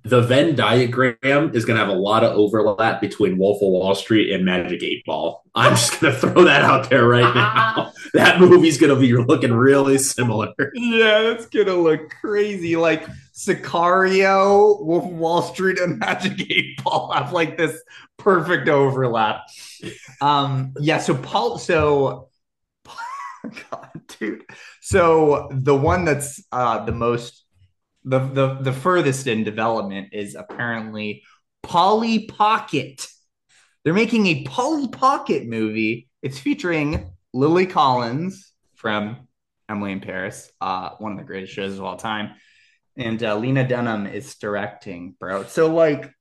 [0.06, 3.96] The Venn diagram is going to have a lot of overlap between Wolf of Wall
[3.96, 5.44] Street and Magic 8 Ball.
[5.56, 7.94] I'm just going to throw that out there right now.
[8.14, 10.50] that movie's going to be looking really similar.
[10.74, 12.76] yeah, that's gonna look crazy.
[12.76, 17.82] Like Sicario, Wolf of Wall Street, and Magic Eight Ball have like this
[18.18, 19.42] perfect overlap.
[20.22, 20.98] Um, yeah.
[21.00, 22.30] So Paul, so
[23.72, 23.90] God,
[24.20, 24.44] dude.
[24.82, 27.43] So the one that's uh the most
[28.06, 31.24] the the the furthest in development is apparently
[31.62, 33.08] Polly Pocket.
[33.84, 36.10] They're making a Polly Pocket movie.
[36.22, 39.28] It's featuring Lily Collins from
[39.70, 42.32] Emily in Paris, uh, one of the greatest shows of all time.
[42.96, 45.44] And uh, Lena Dunham is directing, bro.
[45.46, 46.12] So like,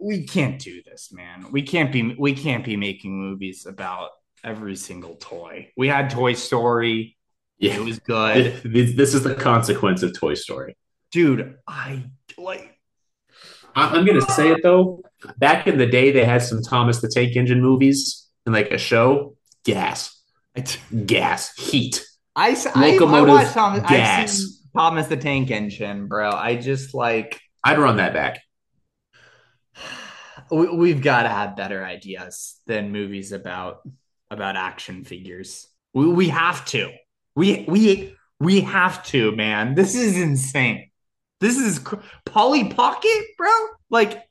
[0.00, 1.46] we can't do this, man.
[1.50, 4.10] We can't be we can't be making movies about
[4.44, 5.72] every single toy.
[5.76, 7.15] We had Toy Story.
[7.58, 10.76] It was good, This this is the consequence of Toy Story.
[11.12, 11.56] dude.
[11.66, 12.04] I
[12.36, 12.72] like.
[13.74, 15.02] I- I'm going to say it though.
[15.38, 18.78] Back in the day, they had some Thomas the Tank Engine movies and like a
[18.78, 19.36] show.
[19.64, 20.12] Gas.
[21.06, 22.04] Gas, heat.
[22.34, 23.80] I, s- I- I Locomotive watched Thomas.
[23.88, 24.62] Gas.
[24.76, 26.30] Thomas the Tank Engine, bro.
[26.30, 28.40] I just like I'd run that back.
[30.50, 33.80] we, we've got to have better ideas than movies about
[34.30, 35.66] about action figures.
[35.94, 36.90] We we have to.
[37.36, 39.74] We we we have to, man.
[39.74, 40.90] This is insane.
[41.40, 43.50] This is cr- Polly Pocket, bro.
[43.90, 44.22] Like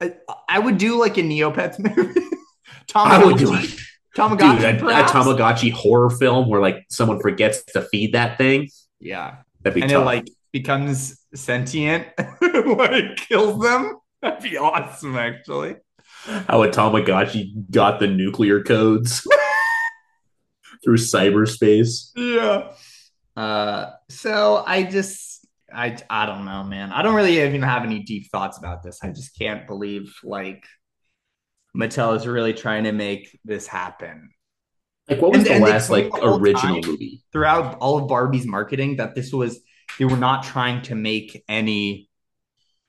[0.00, 0.14] I,
[0.48, 2.20] I would do like a Neopets movie.
[2.94, 3.70] I would do it.
[4.16, 5.04] Tamagotchi, Dude, a, a?
[5.04, 8.68] Tamagotchi horror film where like someone forgets to feed that thing.
[8.98, 10.02] Yeah, That'd be and tough.
[10.02, 12.08] it like becomes sentient
[12.40, 13.96] when it kills them.
[14.20, 15.76] That'd be awesome, actually.
[16.24, 19.26] How a Tamagotchi got the nuclear codes
[20.84, 22.10] through cyberspace.
[22.16, 22.72] Yeah.
[23.36, 26.90] Uh, so I just, I, I don't know, man.
[26.92, 28.98] I don't really even have any deep thoughts about this.
[29.02, 30.64] I just can't believe like
[31.76, 34.30] Mattel is really trying to make this happen
[35.08, 37.22] Like, what was And- the and last like the original movie?
[37.32, 39.60] throughout all of Barbie's marketing that this was
[39.98, 42.08] they were not trying to make any,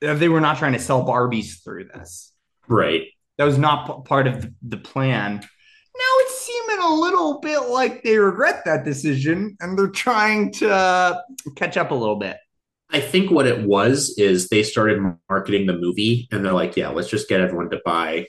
[0.00, 2.32] they were not trying to sell Barbies through this.
[2.68, 3.02] Right.
[3.38, 5.34] That was not p- part of the, the plan.
[5.36, 5.42] Now
[6.20, 6.31] it's seeming
[6.82, 11.20] a little bit like they regret that decision and they're trying to uh,
[11.56, 12.36] catch up a little bit.
[12.90, 16.88] I think what it was is they started marketing the movie and they're like, yeah,
[16.88, 18.26] let's just get everyone to buy,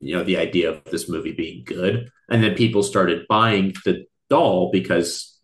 [0.00, 2.10] you know, the idea of this movie being good.
[2.28, 5.38] And then people started buying the doll because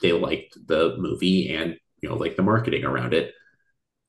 [0.00, 3.34] they liked the movie and, you know, like the marketing around it.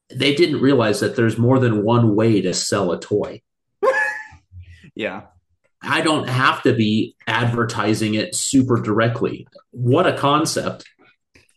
[0.09, 3.41] They didn't realize that there's more than one way to sell a toy.
[4.95, 5.27] Yeah.
[5.81, 9.47] I don't have to be advertising it super directly.
[9.71, 10.85] What a concept,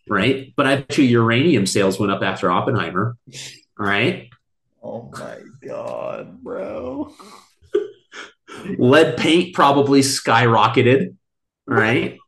[0.08, 0.52] right?
[0.56, 3.16] But I bet you uranium sales went up after Oppenheimer,
[3.78, 4.28] right?
[4.82, 7.12] Oh my god, bro.
[8.78, 11.16] Lead paint probably skyrocketed,
[11.66, 12.18] right?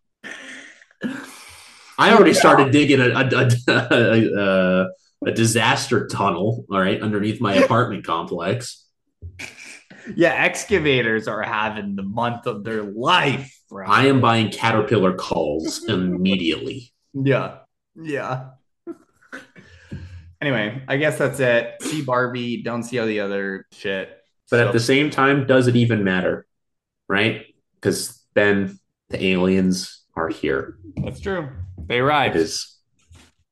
[1.97, 3.69] I already started digging a, a, a,
[4.85, 4.89] a,
[5.27, 8.85] a disaster tunnel, all right, underneath my apartment complex.
[10.17, 13.87] Yeah, excavators are having the month of their life, bro.
[13.87, 16.91] I am buying Caterpillar calls immediately.
[17.17, 17.59] Yeah.
[17.95, 18.49] Yeah.
[20.41, 21.75] anyway, I guess that's it.
[21.81, 24.09] See Barbie, don't see all the other shit.
[24.51, 26.47] But So- at the same time, does it even matter?
[27.09, 27.47] Right?
[27.77, 28.79] Because then
[29.11, 30.77] the aliens are here.
[30.97, 31.49] that's true.
[31.87, 32.37] They It arrived.
[32.37, 32.74] is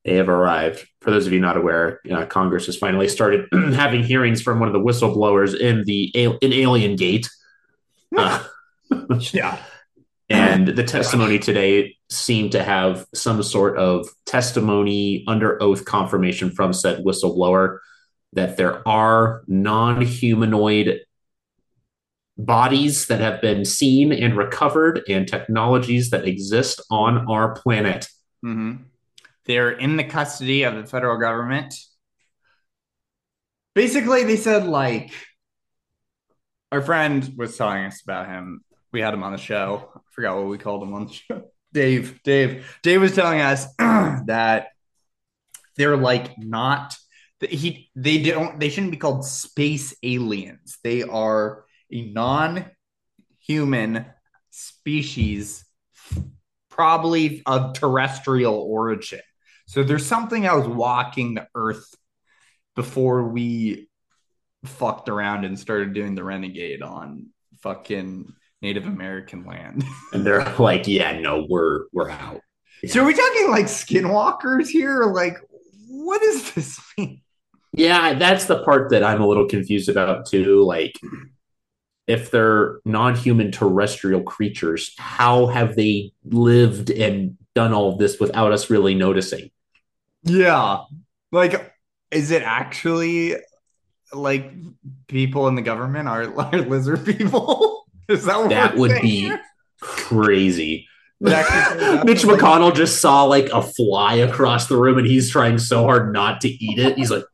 [0.04, 0.86] they have arrived.
[1.00, 4.68] For those of you not aware, uh, Congress has finally started having hearings from one
[4.68, 7.28] of the whistleblowers in the in Alien Gate.
[8.16, 8.42] Uh,
[9.32, 9.58] Yeah.
[10.28, 16.72] and the testimony today seemed to have some sort of testimony under oath confirmation from
[16.72, 17.78] said whistleblower
[18.34, 21.00] that there are non-humanoid
[22.38, 28.08] bodies that have been seen and recovered and technologies that exist on our planet
[28.42, 28.74] hmm
[29.46, 31.74] They're in the custody of the federal government.
[33.74, 35.12] Basically, they said like
[36.70, 38.64] our friend was telling us about him.
[38.92, 39.90] We had him on the show.
[39.94, 41.42] I forgot what we called him on the show.
[41.72, 42.22] Dave.
[42.22, 42.78] Dave.
[42.82, 44.68] Dave was telling us that
[45.76, 46.94] they're like not
[47.48, 50.78] he they don't they shouldn't be called space aliens.
[50.84, 54.06] They are a non-human
[54.50, 55.64] species
[56.70, 59.20] probably of terrestrial origin.
[59.72, 61.94] So there's something else walking the earth
[62.76, 63.88] before we
[64.64, 67.30] fucked around and started doing the renegade on
[67.62, 69.84] fucking Native American land.
[70.12, 72.42] and they're like yeah no we're we're out
[72.86, 75.04] so are we talking like skinwalkers here?
[75.04, 75.38] Like,
[75.86, 77.22] what does this mean?
[77.72, 80.64] Yeah, that's the part that I'm a little confused about too.
[80.64, 80.98] Like,
[82.08, 88.52] if they're non-human terrestrial creatures, how have they lived and done all of this without
[88.52, 89.50] us really noticing?
[90.22, 90.82] Yeah.
[91.30, 91.74] Like,
[92.10, 93.36] is it actually
[94.12, 94.52] like
[95.08, 97.86] people in the government are, are lizard people?
[98.08, 99.36] Is that what That would saying be
[99.80, 100.88] crazy.
[101.20, 105.06] It actually turns out Mitch McConnell just saw like a fly across the room and
[105.06, 106.98] he's trying so hard not to eat it.
[106.98, 107.24] He's like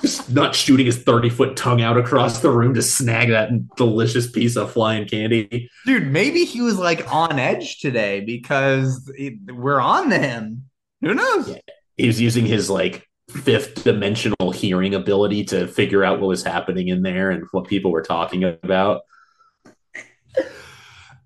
[0.00, 4.30] just not shooting his 30 foot tongue out across the room to snag that delicious
[4.30, 5.70] piece of flying candy.
[5.86, 9.10] Dude, maybe he was like on edge today because
[9.48, 10.64] we're on to him.
[11.02, 11.48] Who knows?
[11.48, 11.58] Yeah.
[11.96, 16.88] he was using his like fifth dimensional hearing ability to figure out what was happening
[16.88, 19.02] in there and what people were talking about.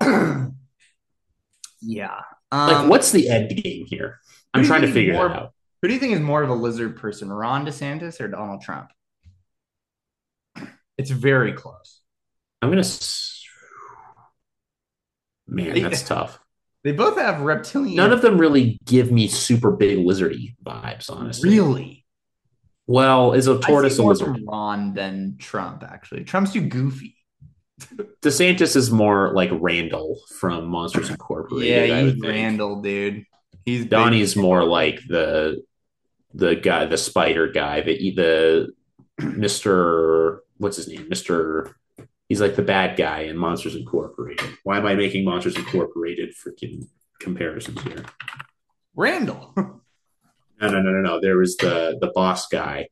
[1.81, 2.21] yeah.
[2.53, 4.21] Like, Um, what's the end game here?
[4.55, 5.53] I'm who do you trying to figure more- that out.
[5.83, 8.91] Who do you think is more of a lizard person, Ron DeSantis or Donald Trump?
[10.97, 12.01] It's very close.
[12.63, 12.83] I'm gonna.
[15.47, 16.41] Man, that's tough.
[16.87, 17.97] They both have reptilian.
[17.97, 21.51] None of them really give me super big lizardy vibes, honestly.
[21.51, 22.05] really.
[22.87, 24.27] Well, is a I see tortoise a more lizard?
[24.37, 25.83] from Ron than Trump.
[25.83, 27.17] Actually, Trump's too goofy.
[28.23, 31.77] DeSantis is more like Randall from Monsters Incorporated.
[31.77, 32.33] I Yeah, would he's think.
[32.33, 33.25] Randall, dude.
[33.65, 33.91] He's big.
[33.91, 35.63] Donnie's more like the
[36.35, 38.73] the guy, the spider guy, the the
[39.37, 40.43] Mister.
[40.59, 41.09] What's his name?
[41.09, 41.75] Mister.
[42.29, 44.49] He's like the bad guy in Monsters Incorporated.
[44.65, 46.89] Why am I making Monsters Incorporated freaking
[47.21, 48.05] comparisons here?
[48.95, 49.55] Randall.
[50.59, 51.21] No, no, no, no, no.
[51.21, 52.89] There was the the boss guy,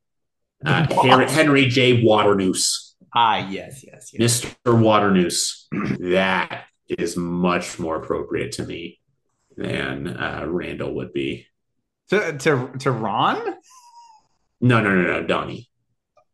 [0.66, 1.06] uh, boss.
[1.06, 2.02] Henry, Henry J.
[2.02, 4.18] Waternoose, ah, yes, yes, yes.
[4.18, 5.66] Mister Waternoose.
[5.98, 9.00] That is much more appropriate to me
[9.56, 11.46] than uh, Randall would be.
[12.10, 13.42] To to to Ron.
[14.60, 15.70] No, no, no, no, Donnie.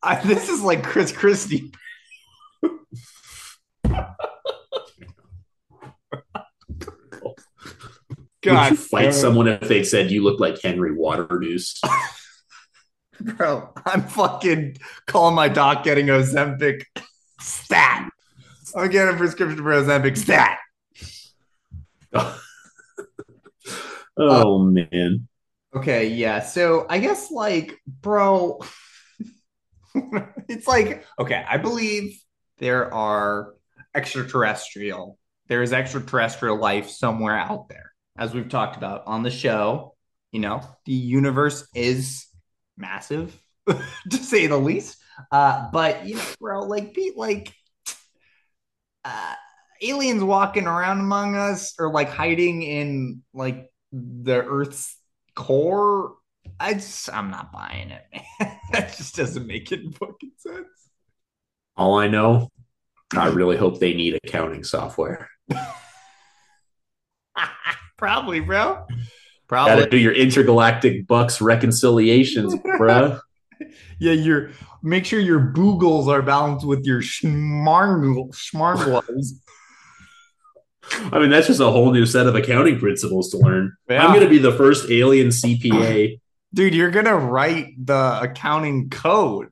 [0.02, 1.72] I, this is like Chris Christie.
[8.42, 11.80] Would you fight someone if they said you look like Henry Waternoose?
[13.20, 13.72] bro.
[13.86, 16.84] I'm fucking calling my doc, getting Ozempic
[17.40, 18.10] stat.
[18.74, 20.58] I'm getting a prescription for Ozempic stat.
[24.16, 25.28] oh uh, man.
[25.74, 26.40] Okay, yeah.
[26.40, 28.60] So I guess like, bro,
[30.48, 32.20] it's like, okay, I believe
[32.60, 33.54] there are
[33.94, 37.92] extraterrestrial, there is extraterrestrial life somewhere out there.
[38.16, 39.96] As we've talked about on the show,
[40.30, 42.26] you know, the universe is
[42.76, 43.36] massive,
[43.66, 44.98] to say the least.
[45.32, 47.52] Uh, but you know, bro, like Pete, like
[49.04, 49.34] uh
[49.82, 54.96] aliens walking around among us or like hiding in like the Earth's
[55.34, 56.14] core.
[56.58, 58.58] I just I'm not buying it, man.
[58.72, 60.89] that just doesn't make any fucking sense.
[61.80, 62.50] All I know,
[63.16, 65.30] I really hope they need accounting software.
[67.96, 68.86] Probably, bro.
[69.48, 69.86] Probably.
[69.86, 73.18] do your intergalactic bucks reconciliations, bro.
[73.98, 74.50] Yeah, your
[74.82, 79.28] make sure your boogles are balanced with your schmargle schmargles.
[81.14, 83.74] I mean, that's just a whole new set of accounting principles to learn.
[83.88, 84.04] Yeah.
[84.04, 86.20] I'm going to be the first alien CPA.
[86.52, 89.48] Dude, you're gonna write the accounting code.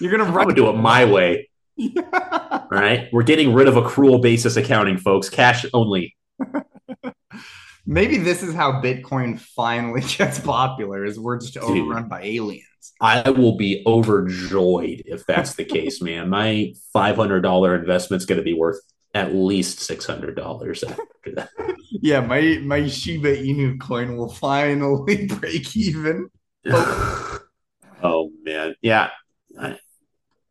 [0.00, 1.48] You're gonna I'm write going to do it my way.
[1.76, 2.02] Yeah.
[2.50, 3.08] All right.
[3.12, 5.28] We're getting rid of accrual basis accounting, folks.
[5.28, 6.16] Cash only.
[7.88, 11.62] Maybe this is how Bitcoin finally gets popular, is we're just Dude.
[11.62, 12.64] overrun by aliens.
[13.00, 16.28] I will be overjoyed if that's the case, man.
[16.28, 18.80] My $500 investment's going to be worth
[19.14, 21.48] at least $600 after that.
[21.90, 26.28] Yeah, my my Shiba Inu coin will finally break even.
[26.66, 29.10] oh man, yeah.
[29.58, 29.78] I,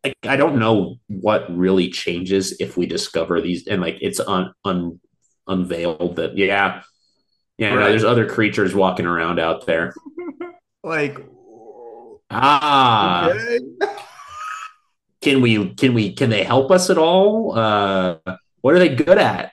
[0.05, 4.53] I, I don't know what really changes if we discover these and like it's un,
[4.63, 4.99] un
[5.47, 6.81] unveiled that yeah,
[7.57, 7.73] yeah.
[7.75, 9.93] no, there's other creatures walking around out there.
[10.83, 11.17] Like,
[12.29, 13.59] Ah, okay.
[15.21, 17.57] can we can we can they help us at all?
[17.57, 18.17] Uh,
[18.61, 19.51] what are they good at?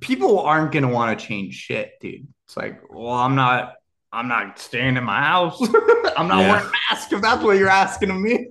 [0.00, 2.26] people aren't gonna want to change shit, dude.
[2.46, 3.74] It's like, well, I'm not,
[4.12, 5.58] I'm not staying in my house.
[6.16, 6.52] I'm not Yeah.
[6.52, 8.48] wearing a mask if that's what you're asking of me.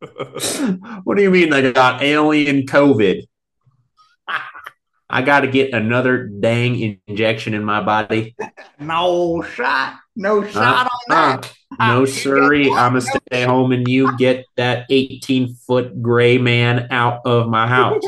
[1.04, 1.52] what do you mean?
[1.52, 3.22] I got alien COVID.
[5.08, 8.34] I got to get another dang injection in my body.
[8.80, 11.54] No shot, no shot on that.
[11.78, 12.64] No, You sirree.
[12.64, 12.80] get what?
[12.80, 17.48] I'm going to stay home and you get that 18 foot gray man out of
[17.48, 18.02] my house.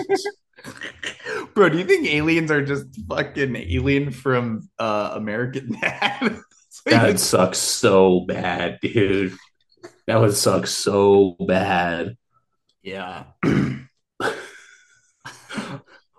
[1.54, 6.38] Bro, do you think aliens are just fucking alien from uh, American Dad?
[6.86, 9.36] That sucks so bad, dude.
[10.08, 12.16] That would suck so bad.
[12.82, 13.24] yeah.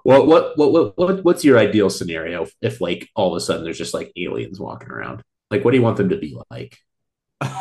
[0.04, 3.64] What, what, what, what, what, what's your ideal scenario if, like, all of a sudden
[3.64, 5.22] there's just like aliens walking around?
[5.52, 6.78] Like, what do you want them to be like?
[7.42, 7.52] uh,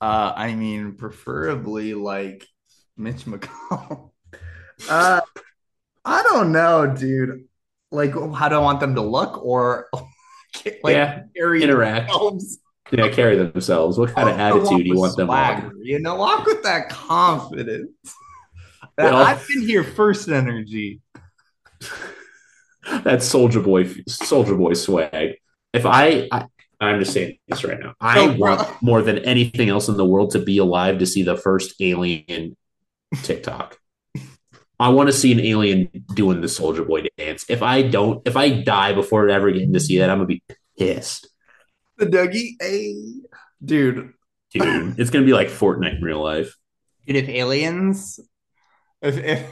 [0.00, 2.46] I mean, preferably like
[2.96, 4.10] Mitch McConnell.
[4.88, 5.20] Uh,
[6.04, 7.48] I don't know, dude.
[7.90, 9.88] Like, how do I want them to look, or
[10.84, 12.08] like Yeah, carry interact.
[12.08, 12.58] themselves?
[12.90, 13.98] Yeah, carry themselves.
[13.98, 15.84] What kind of attitude do you want them swagger, on?
[15.84, 17.90] You know, walk with that confidence.
[18.96, 21.00] Well- I've been here first energy.
[23.04, 25.34] that Soldier Boy, Soldier Boy swag.
[25.72, 26.46] If I, I
[26.80, 27.94] I'm just saying this right now.
[28.00, 31.22] I bro- want more than anything else in the world to be alive to see
[31.22, 32.56] the first alien
[33.22, 33.78] TikTok.
[34.80, 37.44] I want to see an alien doing the Soldier Boy dance.
[37.48, 40.42] If I don't, if I die before ever getting to see that, I'm gonna be
[40.78, 41.28] pissed,
[41.98, 42.94] The Dougie, hey,
[43.64, 44.12] dude.
[44.52, 44.98] dude.
[44.98, 46.56] it's gonna be like Fortnite in real life.
[47.06, 48.20] Dude, if aliens,
[49.02, 49.50] if if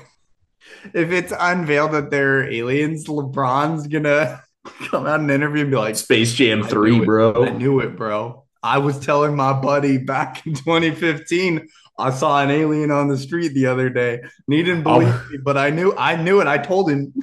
[0.95, 4.43] if it's unveiled that they're aliens, LeBron's gonna
[4.91, 7.49] come out in an interview and be like, Space Jam I 3, knew it.
[7.49, 8.45] I knew it, bro.
[8.63, 11.69] I was telling my buddy back in 2015,
[11.99, 14.15] I saw an alien on the street the other day.
[14.21, 15.01] And he didn't oh.
[15.01, 15.29] believe Oh.
[15.31, 16.47] me, but I knew I knew it.
[16.47, 17.13] I told him.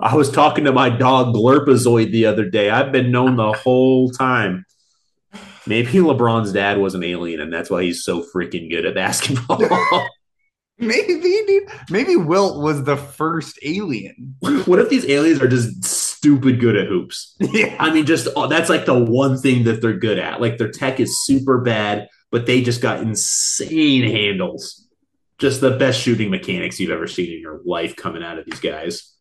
[0.00, 2.70] I was talking to my dog Glurpazoid the other day.
[2.70, 4.64] I've been known the whole time.
[5.66, 9.60] Maybe LeBron's dad was an alien, and that's why he's so freaking good at basketball.
[10.78, 11.68] Maybe, dude.
[11.90, 14.36] Maybe Wilt was the first alien.
[14.40, 17.34] what if these aliens are just stupid good at hoops?
[17.40, 17.76] Yeah.
[17.80, 20.40] I mean, just oh, that's like the one thing that they're good at.
[20.40, 24.86] Like their tech is super bad, but they just got insane handles.
[25.38, 28.60] Just the best shooting mechanics you've ever seen in your life coming out of these
[28.60, 29.17] guys.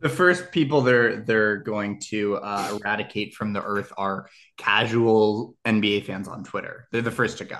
[0.00, 6.04] The first people they're they're going to uh, eradicate from the earth are casual NBA
[6.06, 6.88] fans on Twitter.
[6.90, 7.58] They're the first to go.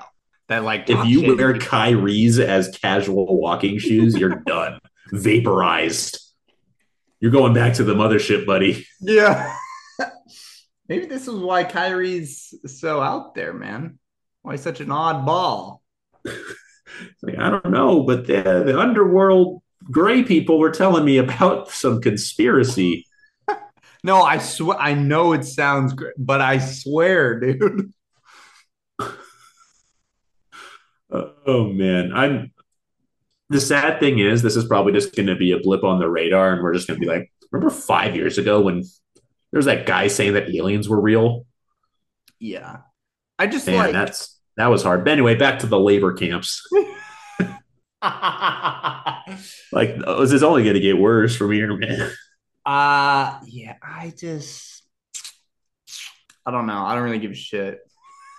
[0.49, 1.37] That like If you shit.
[1.37, 4.81] wear Kyrie's as casual walking shoes, you're done.
[5.13, 6.19] Vaporized.
[7.21, 8.87] You're going back to the mothership, buddy.
[9.01, 9.55] Yeah.
[10.89, 13.99] Maybe this is why Kyrie's so out there, man.
[14.43, 15.83] Why such an odd ball.
[17.23, 22.01] Like, I don't know, but the, the underworld gray people were telling me about some
[22.01, 23.07] conspiracy.
[24.03, 27.93] No, I swear I know it sounds great, but I swear, dude.
[31.13, 32.53] Oh man, I'm.
[33.49, 36.09] The sad thing is, this is probably just going to be a blip on the
[36.09, 38.83] radar, and we're just going to be like, remember five years ago when
[39.51, 41.47] there was that guy saying that aliens were real?
[42.39, 42.79] Yeah.
[43.39, 45.05] I just Man, like that's that was hard.
[45.05, 46.63] But anyway, back to the labor camps.
[49.73, 52.11] Like, this is only going to get worse from here, man.
[52.67, 54.83] uh yeah, I just
[56.45, 56.85] I don't know.
[56.85, 57.79] I don't really give a shit.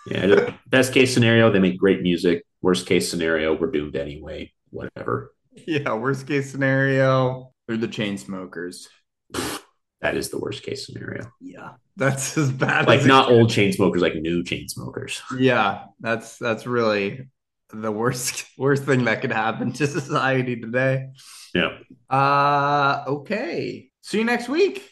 [0.07, 2.43] Yeah, best case scenario, they make great music.
[2.61, 4.51] Worst case scenario, we're doomed anyway.
[4.71, 5.33] Whatever.
[5.67, 8.87] Yeah, worst case scenario, they're the Chainsmokers.
[10.01, 11.31] That is the worst case scenario.
[11.39, 11.73] Yeah.
[11.95, 15.21] That's as bad Like as not old Chainsmokers, like new Chainsmokers.
[15.37, 17.27] Yeah, that's that's really
[17.73, 21.07] the worst worst thing that could happen to society today.
[21.53, 21.77] Yeah.
[22.09, 23.89] Uh okay.
[24.01, 24.83] See you next week.